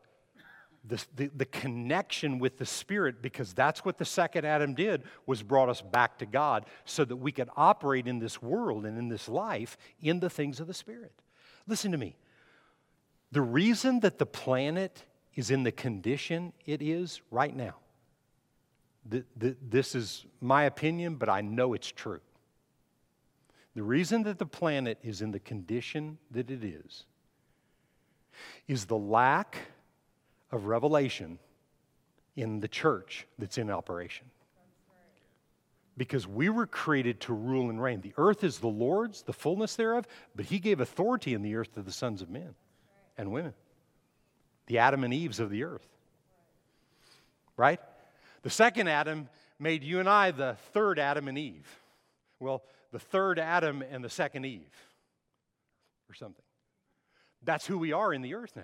[0.84, 5.40] the, the, the, connection with the spirit because that's what the second adam did was
[5.42, 9.08] brought us back to god so that we could operate in this world and in
[9.08, 11.12] this life in the things of the spirit.
[11.68, 12.16] Listen to me
[13.34, 15.02] the reason that the planet
[15.34, 17.74] is in the condition it is right now,
[19.10, 22.20] th- th- this is my opinion, but I know it's true.
[23.74, 27.06] The reason that the planet is in the condition that it is
[28.68, 29.58] is the lack
[30.52, 31.40] of revelation
[32.36, 34.26] in the church that's in operation.
[35.96, 38.00] because we were created to rule and reign.
[38.00, 41.74] The earth is the Lord's, the fullness thereof, but He gave authority in the earth
[41.74, 42.54] to the sons of men
[43.16, 43.54] and women,
[44.66, 45.86] the Adam and Eves of the earth.
[47.56, 47.80] Right?
[48.42, 51.68] The second Adam made you and I the third Adam and Eve.
[52.40, 54.74] Well, the third Adam and the second Eve,
[56.10, 56.44] or something.
[57.42, 58.62] That's who we are in the earth now.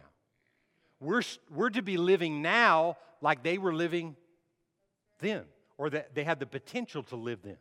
[1.01, 4.17] We're, we're to be living now like they were living
[5.21, 5.45] then
[5.79, 7.57] or that they had the potential to live then.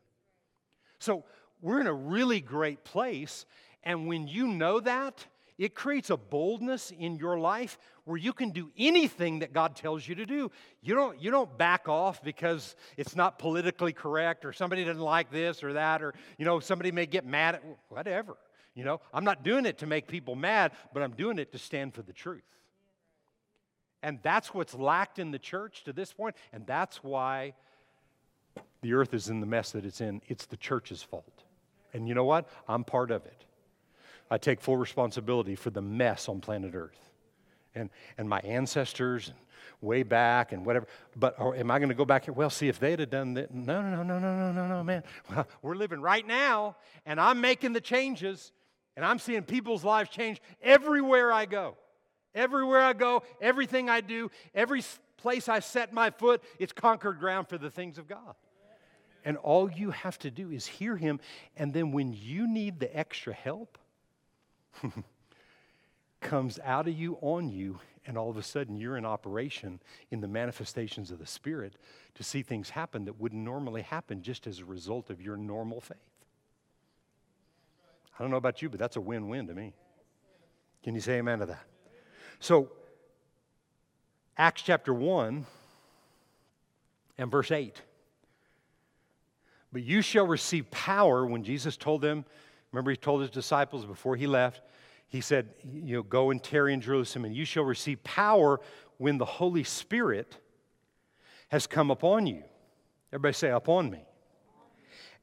[1.00, 1.24] So
[1.62, 3.46] we're in a really great place.
[3.84, 5.26] And when you know that,
[5.60, 10.08] it creates a boldness in your life where you can do anything that God tells
[10.08, 10.50] you to do.
[10.82, 15.30] You don't, you don't back off because it's not politically correct or somebody doesn't like
[15.30, 18.38] this or that or, you know, somebody may get mad at whatever.
[18.74, 21.58] You know, I'm not doing it to make people mad, but I'm doing it to
[21.58, 22.42] stand for the truth.
[24.02, 27.54] And that's what's lacked in the church to this point, and that's why
[28.82, 30.22] the earth is in the mess that it's in.
[30.30, 31.44] It's the church's fault.
[31.94, 32.48] And you know what?
[32.70, 33.44] I'm part of it.
[34.30, 37.00] I take full responsibility for the mess on planet Earth.
[37.76, 39.38] And, and my ancestors, and
[39.82, 40.88] way back, and whatever.
[41.16, 42.34] But am I going to go back here?
[42.34, 43.54] Well, see, if they'd have done that.
[43.54, 45.04] No, no, no, no, no, no, no, no, man.
[45.30, 48.52] Well, we're living right now, and I'm making the changes,
[48.96, 51.78] and I'm seeing people's lives change everywhere I go.
[52.36, 54.84] Everywhere I go, everything I do, every
[55.18, 58.36] place I set my foot, it's conquered ground for the things of God.
[59.26, 61.20] And all you have to do is hear him.
[61.58, 63.78] And then when you need the extra help,
[66.22, 69.80] comes out of you on you, and all of a sudden you're in operation
[70.12, 71.76] in the manifestations of the Spirit
[72.16, 75.82] to see things happen that wouldn't normally happen just as a result of your normal
[75.82, 75.98] faith.
[78.18, 79.74] I don't know about you, but that's a win win to me.
[80.84, 81.64] Can you say amen to that?
[82.40, 82.70] So,
[84.38, 85.46] Acts chapter 1
[87.18, 87.82] and verse 8.
[89.72, 92.26] But you shall receive power when Jesus told them,
[92.72, 94.62] remember, he told his disciples before he left,
[95.08, 98.60] he said, You know, go and tarry in Jerusalem, and you shall receive power
[98.98, 100.38] when the Holy Spirit
[101.50, 102.44] has come upon you.
[103.12, 104.06] Everybody say, Upon me.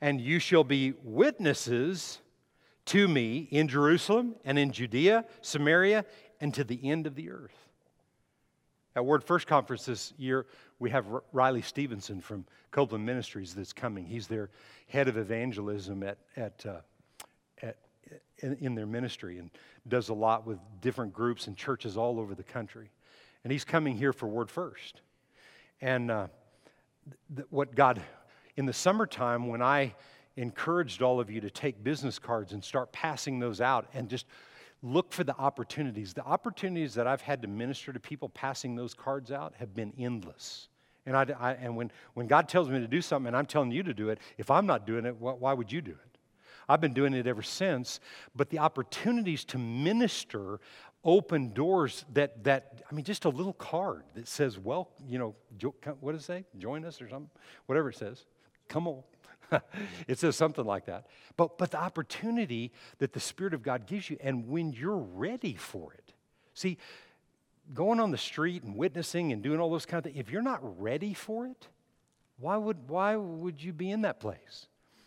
[0.01, 2.21] And you shall be witnesses
[2.87, 6.05] to me in Jerusalem and in Judea, Samaria,
[6.41, 7.57] and to the end of the earth.
[8.95, 10.47] At Word First Conference this year,
[10.79, 14.05] we have Riley Stevenson from Copeland Ministries that's coming.
[14.05, 14.51] He's their
[14.89, 16.81] head of evangelism at, at, uh,
[18.39, 19.51] in, in, their ministry and
[19.89, 22.91] does a lot with different groups and churches all over the country.
[23.45, 25.01] And he's coming here for Word First.
[25.81, 26.27] And uh,
[27.35, 28.03] th- what God,
[28.57, 29.95] in the summertime, when I
[30.37, 34.27] encouraged all of you to take business cards and start passing those out and just
[34.83, 36.13] look for the opportunities.
[36.13, 39.93] The opportunities that I've had to minister to people passing those cards out have been
[39.99, 40.69] endless.
[41.07, 43.71] And, I, I, and when, when God tells me to do something and I'm telling
[43.71, 46.16] you to do it, if I'm not doing it, why would you do it?
[46.69, 48.01] I've been doing it ever since,
[48.35, 50.61] but the opportunities to minister
[51.05, 55.37] open doors that, that I mean, just a little card that says, well, you know,
[55.57, 56.45] jo- what does it say?
[56.59, 57.31] Join us or something?
[57.67, 58.25] Whatever it says.
[58.69, 59.03] Come on.
[60.09, 61.07] it says something like that.
[61.37, 65.55] But, but the opportunity that the Spirit of God gives you, and when you're ready
[65.55, 66.13] for it.
[66.55, 66.79] See,
[67.73, 70.43] going on the street and witnessing and doing all those kind of things, if you're
[70.43, 71.69] not ready for it,
[72.39, 74.67] why would, why would you be in that place?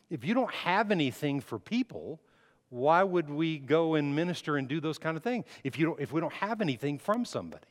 [0.10, 2.20] If you don't have anything for people,
[2.70, 6.00] why would we go and minister and do those kind of things if, you don't,
[6.00, 7.68] if we don't have anything from somebody,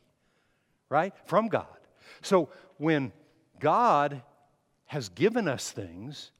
[0.88, 1.14] right?
[1.24, 1.66] From God.
[2.22, 2.48] So
[2.79, 3.12] when
[3.61, 4.22] God
[4.87, 6.31] has given us things,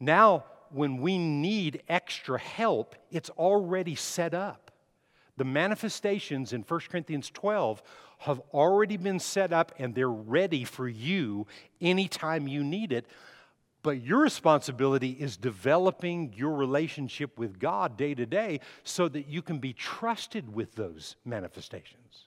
[0.00, 4.70] now, when we need extra help, it's already set up.
[5.36, 7.82] The manifestations in 1 Corinthians 12
[8.18, 11.46] have already been set up and they're ready for you
[11.80, 13.06] anytime you need it.
[13.86, 19.42] But your responsibility is developing your relationship with God day to day so that you
[19.42, 22.24] can be trusted with those manifestations.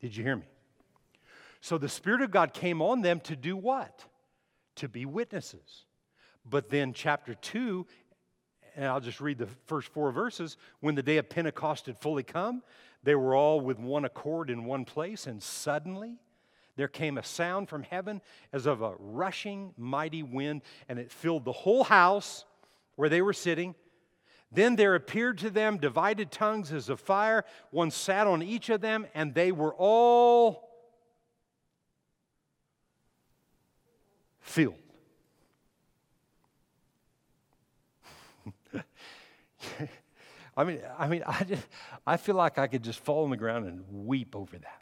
[0.00, 0.46] Did you hear me?
[1.60, 4.04] So the Spirit of God came on them to do what?
[4.76, 5.84] to be witnesses.
[6.48, 7.86] But then, chapter 2,
[8.76, 10.56] and I'll just read the first four verses.
[10.80, 12.62] When the day of Pentecost had fully come,
[13.02, 16.18] they were all with one accord in one place, and suddenly
[16.76, 18.20] there came a sound from heaven
[18.52, 22.44] as of a rushing mighty wind, and it filled the whole house
[22.96, 23.74] where they were sitting.
[24.52, 27.44] Then there appeared to them divided tongues as of fire.
[27.70, 30.68] One sat on each of them, and they were all
[34.40, 34.74] filled.
[40.56, 41.66] I mean, I mean, I just,
[42.06, 44.79] I feel like I could just fall on the ground and weep over that.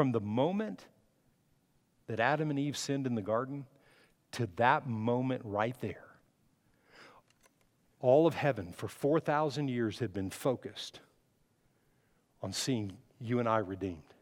[0.00, 0.86] From the moment
[2.06, 3.66] that Adam and Eve sinned in the garden,
[4.32, 6.06] to that moment right there,
[8.00, 11.00] all of heaven for 4,000 years had been focused
[12.40, 14.14] on seeing you and I redeemed.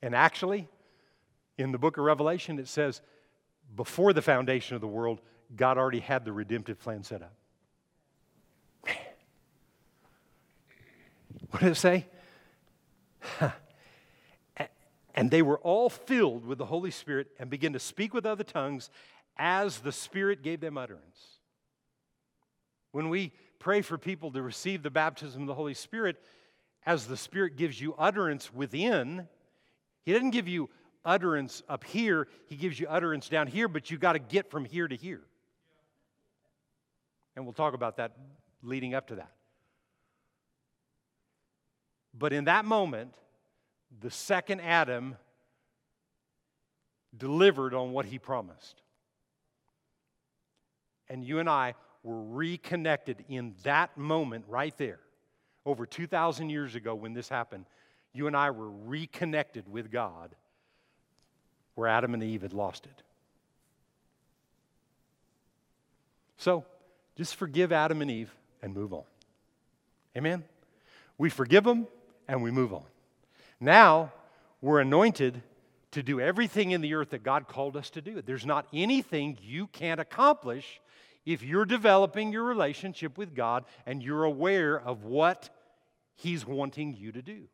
[0.00, 0.68] And actually,
[1.58, 3.00] in the book of Revelation, it says,
[3.74, 5.20] before the foundation of the world,
[5.56, 7.34] God already had the redemptive plan set up.
[8.86, 8.94] Man.
[11.50, 12.06] What did it say?
[15.20, 18.42] And they were all filled with the Holy Spirit and began to speak with other
[18.42, 18.88] tongues
[19.36, 21.40] as the Spirit gave them utterance.
[22.92, 26.16] When we pray for people to receive the baptism of the Holy Spirit,
[26.86, 29.28] as the Spirit gives you utterance within,
[30.06, 30.70] He doesn't give you
[31.04, 34.64] utterance up here, He gives you utterance down here, but you got to get from
[34.64, 35.20] here to here.
[37.36, 38.12] And we'll talk about that
[38.62, 39.32] leading up to that.
[42.14, 43.12] But in that moment,
[43.98, 45.16] the second Adam
[47.16, 48.82] delivered on what he promised.
[51.08, 55.00] And you and I were reconnected in that moment right there.
[55.66, 57.66] Over 2,000 years ago, when this happened,
[58.12, 60.34] you and I were reconnected with God
[61.74, 63.02] where Adam and Eve had lost it.
[66.36, 66.64] So,
[67.16, 69.04] just forgive Adam and Eve and move on.
[70.16, 70.44] Amen?
[71.18, 71.86] We forgive them
[72.26, 72.84] and we move on.
[73.60, 74.12] Now,
[74.60, 75.42] we're anointed
[75.92, 78.22] to do everything in the earth that God called us to do.
[78.22, 80.80] There's not anything you can't accomplish
[81.26, 85.50] if you're developing your relationship with God and you're aware of what
[86.14, 87.48] He's wanting you to do.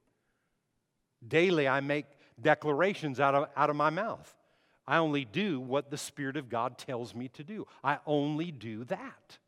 [1.26, 2.06] Daily, I make
[2.40, 4.32] declarations out of, out of my mouth.
[4.86, 7.66] I only do what the Spirit of God tells me to do.
[7.82, 9.38] I only do that.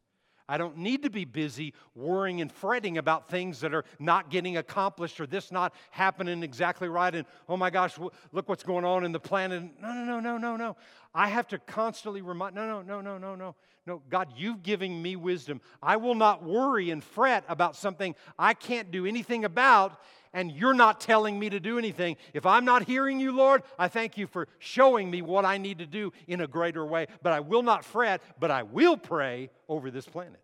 [0.49, 4.57] I don't need to be busy worrying and fretting about things that are not getting
[4.57, 7.15] accomplished or this not happening exactly right.
[7.15, 7.99] And oh my gosh,
[8.33, 9.63] look what's going on in the planet.
[9.81, 10.77] No, no, no, no, no, no.
[11.15, 13.55] I have to constantly remind, no, no, no, no, no, no.
[13.87, 15.63] No, God, you've given me wisdom.
[15.83, 19.99] I will not worry and fret about something I can't do anything about
[20.33, 22.17] and you're not telling me to do anything.
[22.35, 25.79] If I'm not hearing you, Lord, I thank you for showing me what I need
[25.79, 27.07] to do in a greater way.
[27.23, 30.41] But I will not fret, but I will pray over this planet.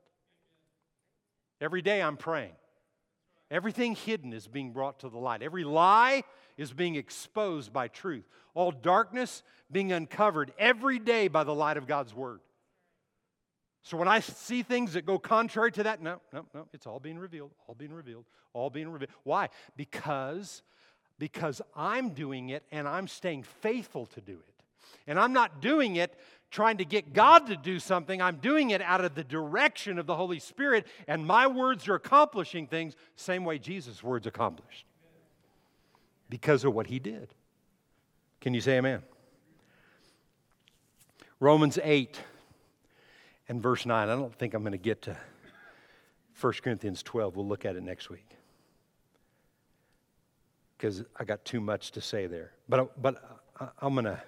[1.61, 2.53] Every day I'm praying.
[3.51, 5.43] Everything hidden is being brought to the light.
[5.43, 6.24] Every lie
[6.57, 8.28] is being exposed by truth.
[8.55, 12.41] All darkness being uncovered every day by the light of God's word.
[13.85, 16.99] So when I see things that go contrary to that, no, no, no, it's all
[16.99, 19.12] being revealed, all being revealed, all being revealed.
[19.22, 19.51] Why?
[19.76, 20.62] Because
[21.18, 24.55] because I'm doing it and I'm staying faithful to do it.
[25.07, 26.18] And I'm not doing it
[26.51, 28.22] trying to get God to do something.
[28.22, 31.95] I'm doing it out of the direction of the Holy Spirit, and my words are
[31.95, 34.87] accomplishing things same way Jesus' words accomplished
[36.30, 37.28] because of what he did.
[38.41, 39.03] Can you say amen?
[41.41, 42.20] Romans 8
[43.49, 44.09] and verse 9.
[44.09, 45.16] I don't think I'm going to get to
[46.40, 47.36] 1 Corinthians 12.
[47.36, 48.28] We'll look at it next week
[50.76, 52.53] because I got too much to say there.
[52.68, 53.42] But, but
[53.80, 54.22] I'm going to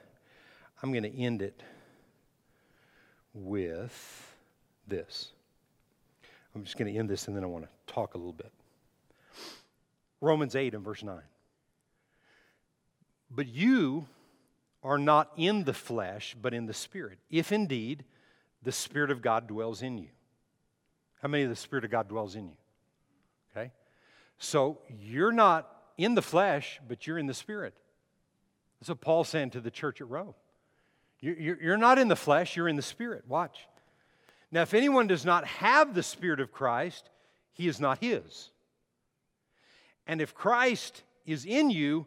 [0.82, 1.62] I'm going to end it
[3.32, 4.34] with
[4.86, 5.32] this.
[6.54, 8.52] I'm just going to end this and then I want to talk a little bit.
[10.20, 11.18] Romans 8 and verse 9.
[13.30, 14.06] But you
[14.82, 18.04] are not in the flesh, but in the Spirit, if indeed
[18.66, 20.08] the Spirit of God dwells in you.
[21.22, 22.56] How many of the Spirit of God dwells in you?
[23.52, 23.70] Okay?
[24.38, 27.74] So you're not in the flesh, but you're in the Spirit.
[28.80, 30.34] That's what Paul's saying to the church at Rome.
[31.20, 33.22] You're not in the flesh, you're in the Spirit.
[33.28, 33.68] Watch.
[34.50, 37.08] Now, if anyone does not have the Spirit of Christ,
[37.52, 38.50] he is not his.
[40.08, 42.04] And if Christ is in you,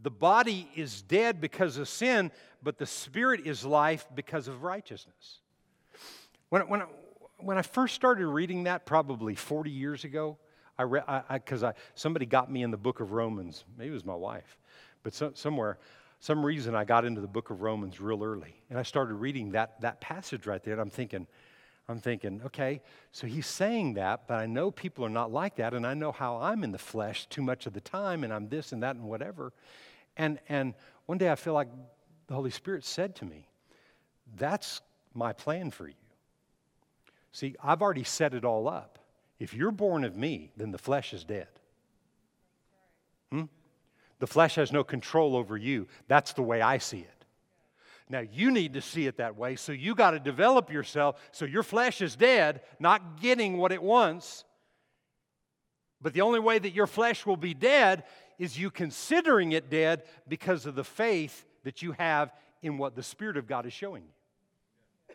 [0.00, 5.38] the body is dead because of sin, but the Spirit is life because of righteousness.
[6.52, 6.82] When, when,
[7.38, 10.36] when I first started reading that, probably 40 years ago,
[10.78, 13.64] I read because I, I, somebody got me in the book of Romans.
[13.78, 14.58] Maybe it was my wife,
[15.02, 15.78] but so, somewhere,
[16.20, 19.52] some reason I got into the book of Romans real early, and I started reading
[19.52, 20.74] that that passage right there.
[20.74, 21.26] And I'm thinking,
[21.88, 22.82] I'm thinking, okay,
[23.12, 26.12] so he's saying that, but I know people are not like that, and I know
[26.12, 28.96] how I'm in the flesh too much of the time, and I'm this and that
[28.96, 29.54] and whatever.
[30.18, 30.74] And and
[31.06, 31.68] one day I feel like
[32.26, 33.48] the Holy Spirit said to me,
[34.36, 34.82] "That's
[35.14, 35.94] my plan for you."
[37.32, 38.98] See, I've already set it all up.
[39.38, 41.48] If you're born of me, then the flesh is dead.
[43.30, 43.44] Hmm?
[44.18, 45.88] The flesh has no control over you.
[46.06, 47.24] That's the way I see it.
[48.08, 51.46] Now, you need to see it that way, so you got to develop yourself so
[51.46, 54.44] your flesh is dead, not getting what it wants.
[56.02, 58.04] But the only way that your flesh will be dead
[58.38, 63.02] is you considering it dead because of the faith that you have in what the
[63.02, 65.14] Spirit of God is showing you.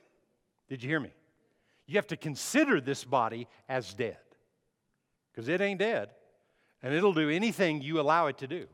[0.70, 1.12] Did you hear me?
[1.88, 4.18] You have to consider this body as dead
[5.32, 6.10] because it ain't dead
[6.84, 8.68] and it'll do anything you allow it to do.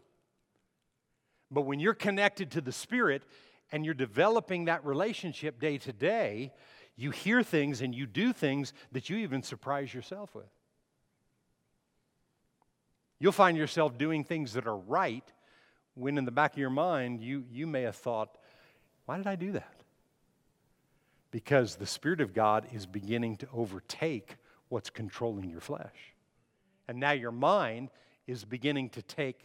[1.52, 3.24] But when you're connected to the Spirit
[3.72, 6.52] and you're developing that relationship day to day,
[6.96, 10.50] you hear things and you do things that you even surprise yourself with.
[13.20, 15.24] You'll find yourself doing things that are right
[15.96, 18.38] when in the back of your mind you, you may have thought,
[19.06, 19.73] why did I do that?
[21.34, 24.36] Because the Spirit of God is beginning to overtake
[24.70, 26.14] what's controlling your flesh.
[26.88, 27.90] And now your mind
[28.28, 29.40] is beginning to take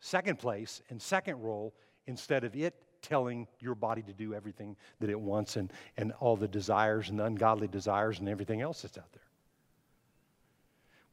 [0.00, 1.72] second place and second role
[2.06, 6.36] instead of it telling your body to do everything that it wants and, and all
[6.36, 9.22] the desires and the ungodly desires and everything else that's out there.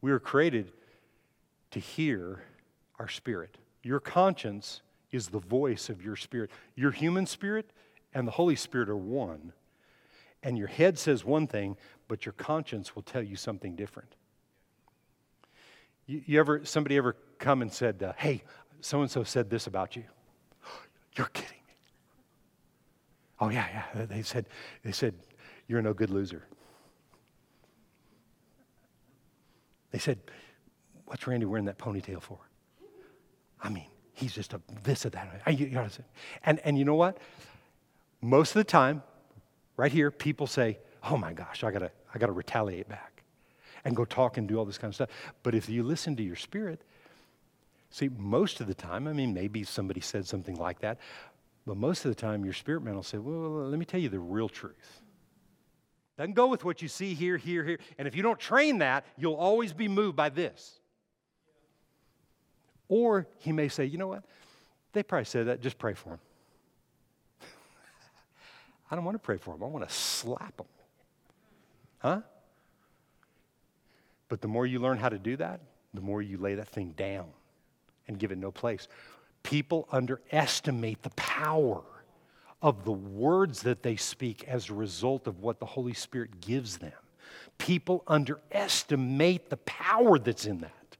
[0.01, 0.73] We were created
[1.71, 2.43] to hear
[2.99, 3.57] our spirit.
[3.81, 4.81] Your conscience
[5.13, 6.51] is the voice of your spirit.
[6.75, 7.71] Your human spirit
[8.13, 9.53] and the Holy Spirit are one.
[10.43, 11.77] And your head says one thing,
[12.07, 14.15] but your conscience will tell you something different.
[16.07, 18.43] You, you ever, somebody ever come and said, uh, hey,
[18.81, 20.03] so and so said this about you?
[21.15, 21.75] You're kidding me.
[23.39, 24.05] Oh, yeah, yeah.
[24.05, 24.45] They said,
[24.83, 25.15] they said,
[25.67, 26.43] you're no good loser.
[29.91, 30.19] They said,
[31.05, 32.39] what's Randy wearing that ponytail for?
[33.63, 35.41] I mean, he's just a this or that.
[36.43, 37.19] And, and you know what?
[38.21, 39.01] Most of the time,
[39.81, 40.77] right here, people say,
[41.09, 43.23] oh my gosh, I gotta, I gotta retaliate back
[43.83, 45.09] and go talk and do all this kind of stuff.
[45.41, 46.83] But if you listen to your spirit,
[47.89, 50.99] see, most of the time, I mean, maybe somebody said something like that,
[51.65, 54.09] but most of the time, your spirit man will say, well, let me tell you
[54.09, 55.01] the real truth.
[56.15, 57.79] Doesn't go with what you see here, here, here.
[57.97, 60.79] And if you don't train that, you'll always be moved by this.
[62.87, 64.25] Or he may say, you know what?
[64.93, 66.19] They probably said that, just pray for them.
[68.91, 69.63] I don't want to pray for them.
[69.63, 70.65] I want to slap them.
[71.99, 72.21] Huh?
[74.27, 75.61] But the more you learn how to do that,
[75.93, 77.27] the more you lay that thing down
[78.07, 78.87] and give it no place.
[79.43, 81.81] People underestimate the power
[82.61, 86.77] of the words that they speak as a result of what the Holy Spirit gives
[86.77, 86.91] them.
[87.57, 90.97] People underestimate the power that's in that.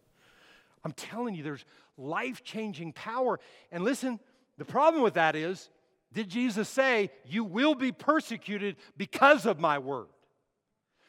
[0.83, 1.65] I'm telling you, there's
[1.97, 3.39] life changing power.
[3.71, 4.19] And listen,
[4.57, 5.69] the problem with that is,
[6.13, 10.07] did Jesus say, You will be persecuted because of my word?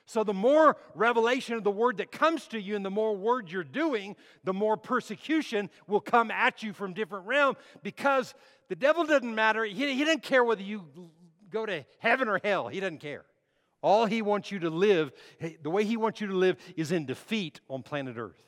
[0.07, 3.51] So, the more revelation of the word that comes to you and the more word
[3.51, 8.35] you're doing, the more persecution will come at you from different realms because
[8.69, 9.65] the devil doesn't matter.
[9.65, 10.85] He, he doesn't care whether you
[11.51, 13.25] go to heaven or hell, he doesn't care.
[13.81, 15.13] All he wants you to live,
[15.63, 18.41] the way he wants you to live, is in defeat on planet Earth.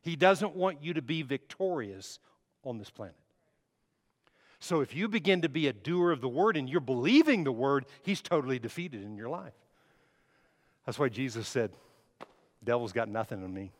[0.00, 2.18] He doesn't want you to be victorious
[2.62, 3.16] on this planet.
[4.64, 7.52] So if you begin to be a doer of the word and you're believing the
[7.52, 9.52] word, he's totally defeated in your life.
[10.86, 11.70] That's why Jesus said,
[12.64, 13.72] Devil's got nothing on me.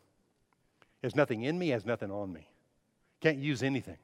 [1.01, 2.47] There's nothing in me, has nothing on me.
[3.21, 3.97] Can't use anything.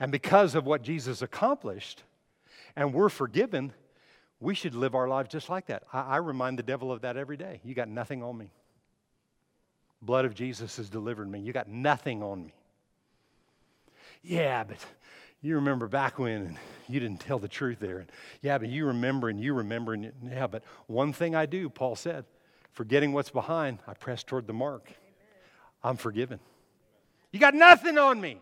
[0.00, 2.02] And because of what Jesus accomplished,
[2.74, 3.72] and we're forgiven,
[4.40, 5.84] we should live our lives just like that.
[5.92, 7.60] I, I remind the devil of that every day.
[7.62, 8.50] You got nothing on me
[10.02, 11.40] blood of Jesus has delivered me.
[11.40, 12.54] You got nothing on me.
[14.22, 14.78] Yeah, but
[15.40, 16.56] you remember back when and
[16.88, 17.98] you didn't tell the truth there.
[17.98, 18.10] And
[18.42, 19.94] yeah, but you remember and you remember.
[19.94, 22.24] And yeah, but one thing I do, Paul said,
[22.72, 24.90] forgetting what's behind, I press toward the mark.
[25.82, 26.40] I'm forgiven.
[27.32, 28.40] You got nothing on me.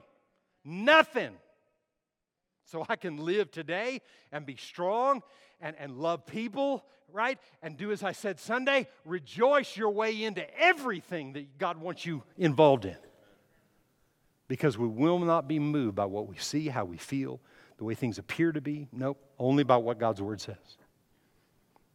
[0.64, 1.32] Nothing.
[2.64, 4.00] So I can live today
[4.32, 5.22] and be strong
[5.60, 7.38] and, and love people, right?
[7.62, 12.22] And do as I said Sunday, rejoice your way into everything that God wants you
[12.36, 12.96] involved in.
[14.48, 17.40] Because we will not be moved by what we see, how we feel,
[17.78, 18.88] the way things appear to be.
[18.92, 20.56] Nope, only by what God's word says.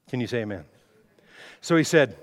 [0.10, 0.66] Can you say amen?
[1.62, 2.18] So he said,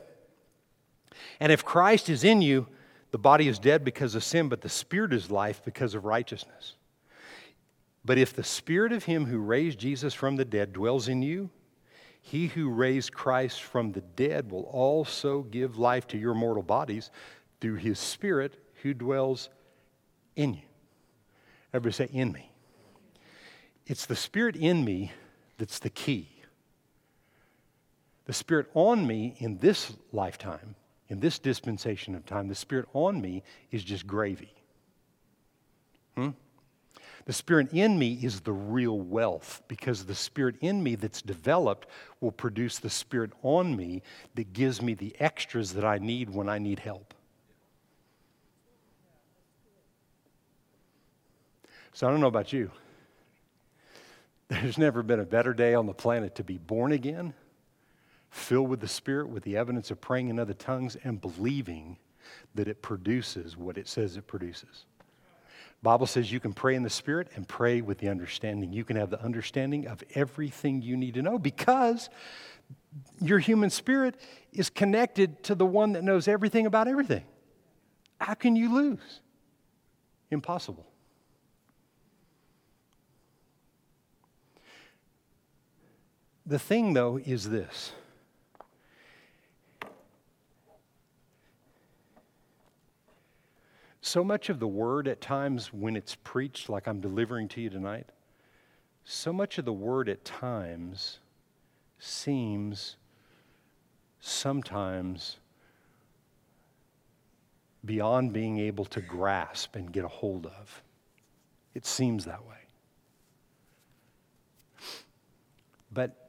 [1.41, 2.67] And if Christ is in you,
[3.11, 6.75] the body is dead because of sin, but the spirit is life because of righteousness.
[8.05, 11.51] But if the spirit of him who raised Jesus from the dead dwells in you,
[12.21, 17.11] he who raised Christ from the dead will also give life to your mortal bodies
[17.61, 19.49] through his spirit who dwells
[20.39, 20.63] in you.
[21.75, 22.51] Everybody say, in me.
[23.87, 25.13] It's the spirit in me
[25.59, 26.29] that's the key.
[28.27, 30.75] The spirit on me in this lifetime,
[31.09, 34.55] in this dispensation of time, the spirit on me is just gravy.
[36.17, 36.31] Hmm?
[37.29, 41.87] The Spirit in me is the real wealth because the Spirit in me that's developed
[42.23, 44.03] will produce the Spirit on me
[44.35, 47.13] that gives me the extras that I need when I need help.
[51.93, 52.71] So I don't know about you,
[54.49, 57.35] There's never been a better day on the planet to be born again,
[58.31, 61.99] filled with the Spirit, with the evidence of praying in other tongues, and believing
[62.55, 64.87] that it produces what it says it produces.
[65.83, 68.73] Bible says you can pray in the Spirit and pray with the understanding.
[68.73, 72.09] You can have the understanding of everything you need to know because
[73.21, 74.17] your human spirit
[74.53, 77.25] is connected to the one that knows everything about everything.
[78.21, 79.21] How can you lose?
[80.31, 80.87] Impossible.
[86.49, 87.93] The thing, though, is this.
[94.01, 97.69] So much of the word at times, when it's preached, like I'm delivering to you
[97.69, 98.07] tonight,
[99.05, 101.19] so much of the word at times
[101.99, 102.97] seems
[104.19, 105.37] sometimes
[107.85, 110.83] beyond being able to grasp and get a hold of.
[111.75, 112.57] It seems that way.
[115.93, 116.28] But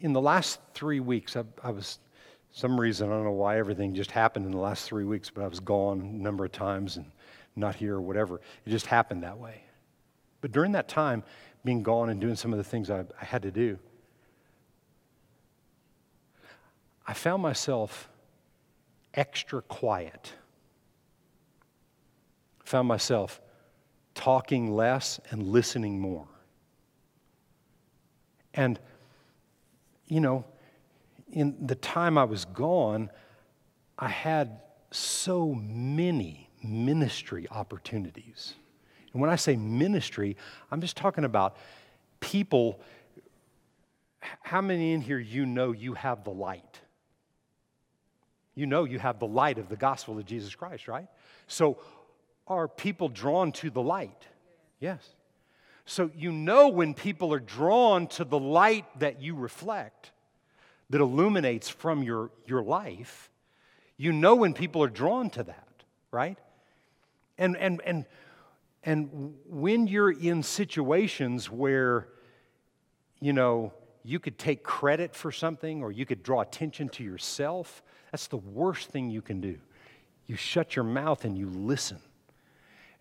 [0.00, 1.98] in the last three weeks, I, I, was,
[2.52, 5.44] some reason, I don't know why everything just happened in the last three weeks, but
[5.44, 7.06] I was gone a number of times and
[7.56, 8.40] not here or whatever.
[8.64, 9.62] It just happened that way.
[10.40, 11.22] But during that time,
[11.64, 13.78] being gone and doing some of the things I, I had to do,
[17.06, 18.08] I found myself
[19.14, 20.32] extra quiet.
[22.64, 23.40] Found myself
[24.14, 26.28] talking less and listening more.
[28.54, 28.78] And
[30.10, 30.44] you know,
[31.32, 33.10] in the time I was gone,
[33.96, 38.54] I had so many ministry opportunities.
[39.12, 40.36] And when I say ministry,
[40.70, 41.56] I'm just talking about
[42.18, 42.80] people.
[44.42, 46.80] How many in here you know you have the light?
[48.56, 51.06] You know you have the light of the gospel of Jesus Christ, right?
[51.46, 51.78] So
[52.48, 54.26] are people drawn to the light?
[54.80, 55.08] Yes.
[55.86, 60.12] So you know when people are drawn to the light that you reflect,
[60.90, 63.30] that illuminates from your, your life,
[63.96, 66.38] you know when people are drawn to that, right?
[67.38, 68.04] And, and, and,
[68.82, 72.08] and when you're in situations where,
[73.20, 73.72] you know,
[74.02, 78.38] you could take credit for something or you could draw attention to yourself, that's the
[78.38, 79.58] worst thing you can do.
[80.26, 82.00] You shut your mouth and you listen.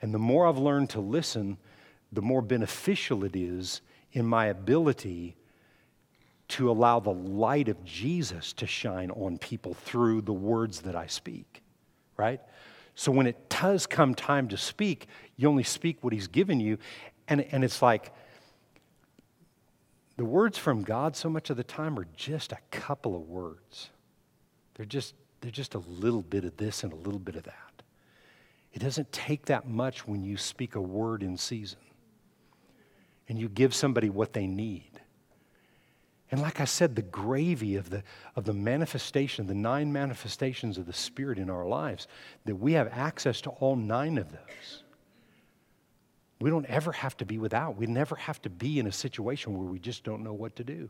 [0.01, 1.57] And the more I've learned to listen,
[2.11, 3.81] the more beneficial it is
[4.11, 5.35] in my ability
[6.49, 11.05] to allow the light of Jesus to shine on people through the words that I
[11.05, 11.61] speak,
[12.17, 12.41] right?
[12.95, 15.07] So when it does come time to speak,
[15.37, 16.79] you only speak what He's given you.
[17.27, 18.11] And, and it's like
[20.17, 23.91] the words from God, so much of the time, are just a couple of words.
[24.73, 27.83] They're just, they're just a little bit of this and a little bit of that.
[28.73, 31.79] It doesn't take that much when you speak a word in season
[33.29, 34.89] and you give somebody what they need.
[36.31, 38.03] And like I said, the gravy of the,
[38.35, 42.07] of the manifestation, the nine manifestations of the Spirit in our lives,
[42.45, 44.83] that we have access to all nine of those.
[46.41, 47.77] We don't ever have to be without.
[47.77, 50.63] We never have to be in a situation where we just don't know what to
[50.63, 50.89] do.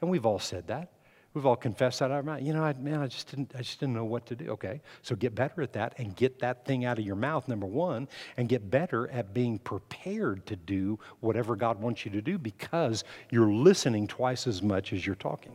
[0.00, 0.90] And we've all said that.
[1.34, 2.42] We've all confessed that out of our mouth.
[2.42, 4.50] You know, I, man, I just didn't, I just didn't know what to do.
[4.50, 7.48] Okay, so get better at that and get that thing out of your mouth.
[7.48, 8.06] Number one,
[8.36, 13.04] and get better at being prepared to do whatever God wants you to do because
[13.30, 15.52] you're listening twice as much as you're talking.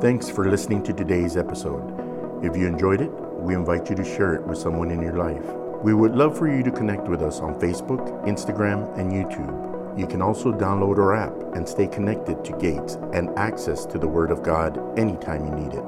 [0.00, 1.94] Thanks for listening to today's episode.
[2.42, 5.44] If you enjoyed it, we invite you to share it with someone in your life.
[5.84, 9.71] We would love for you to connect with us on Facebook, Instagram, and YouTube.
[9.96, 14.08] You can also download our app and stay connected to Gates and access to the
[14.08, 15.84] Word of God anytime you need it.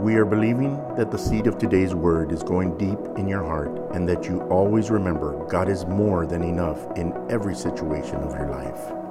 [0.00, 3.70] We are believing that the seed of today's word is going deep in your heart
[3.94, 8.50] and that you always remember God is more than enough in every situation of your
[8.50, 9.03] life.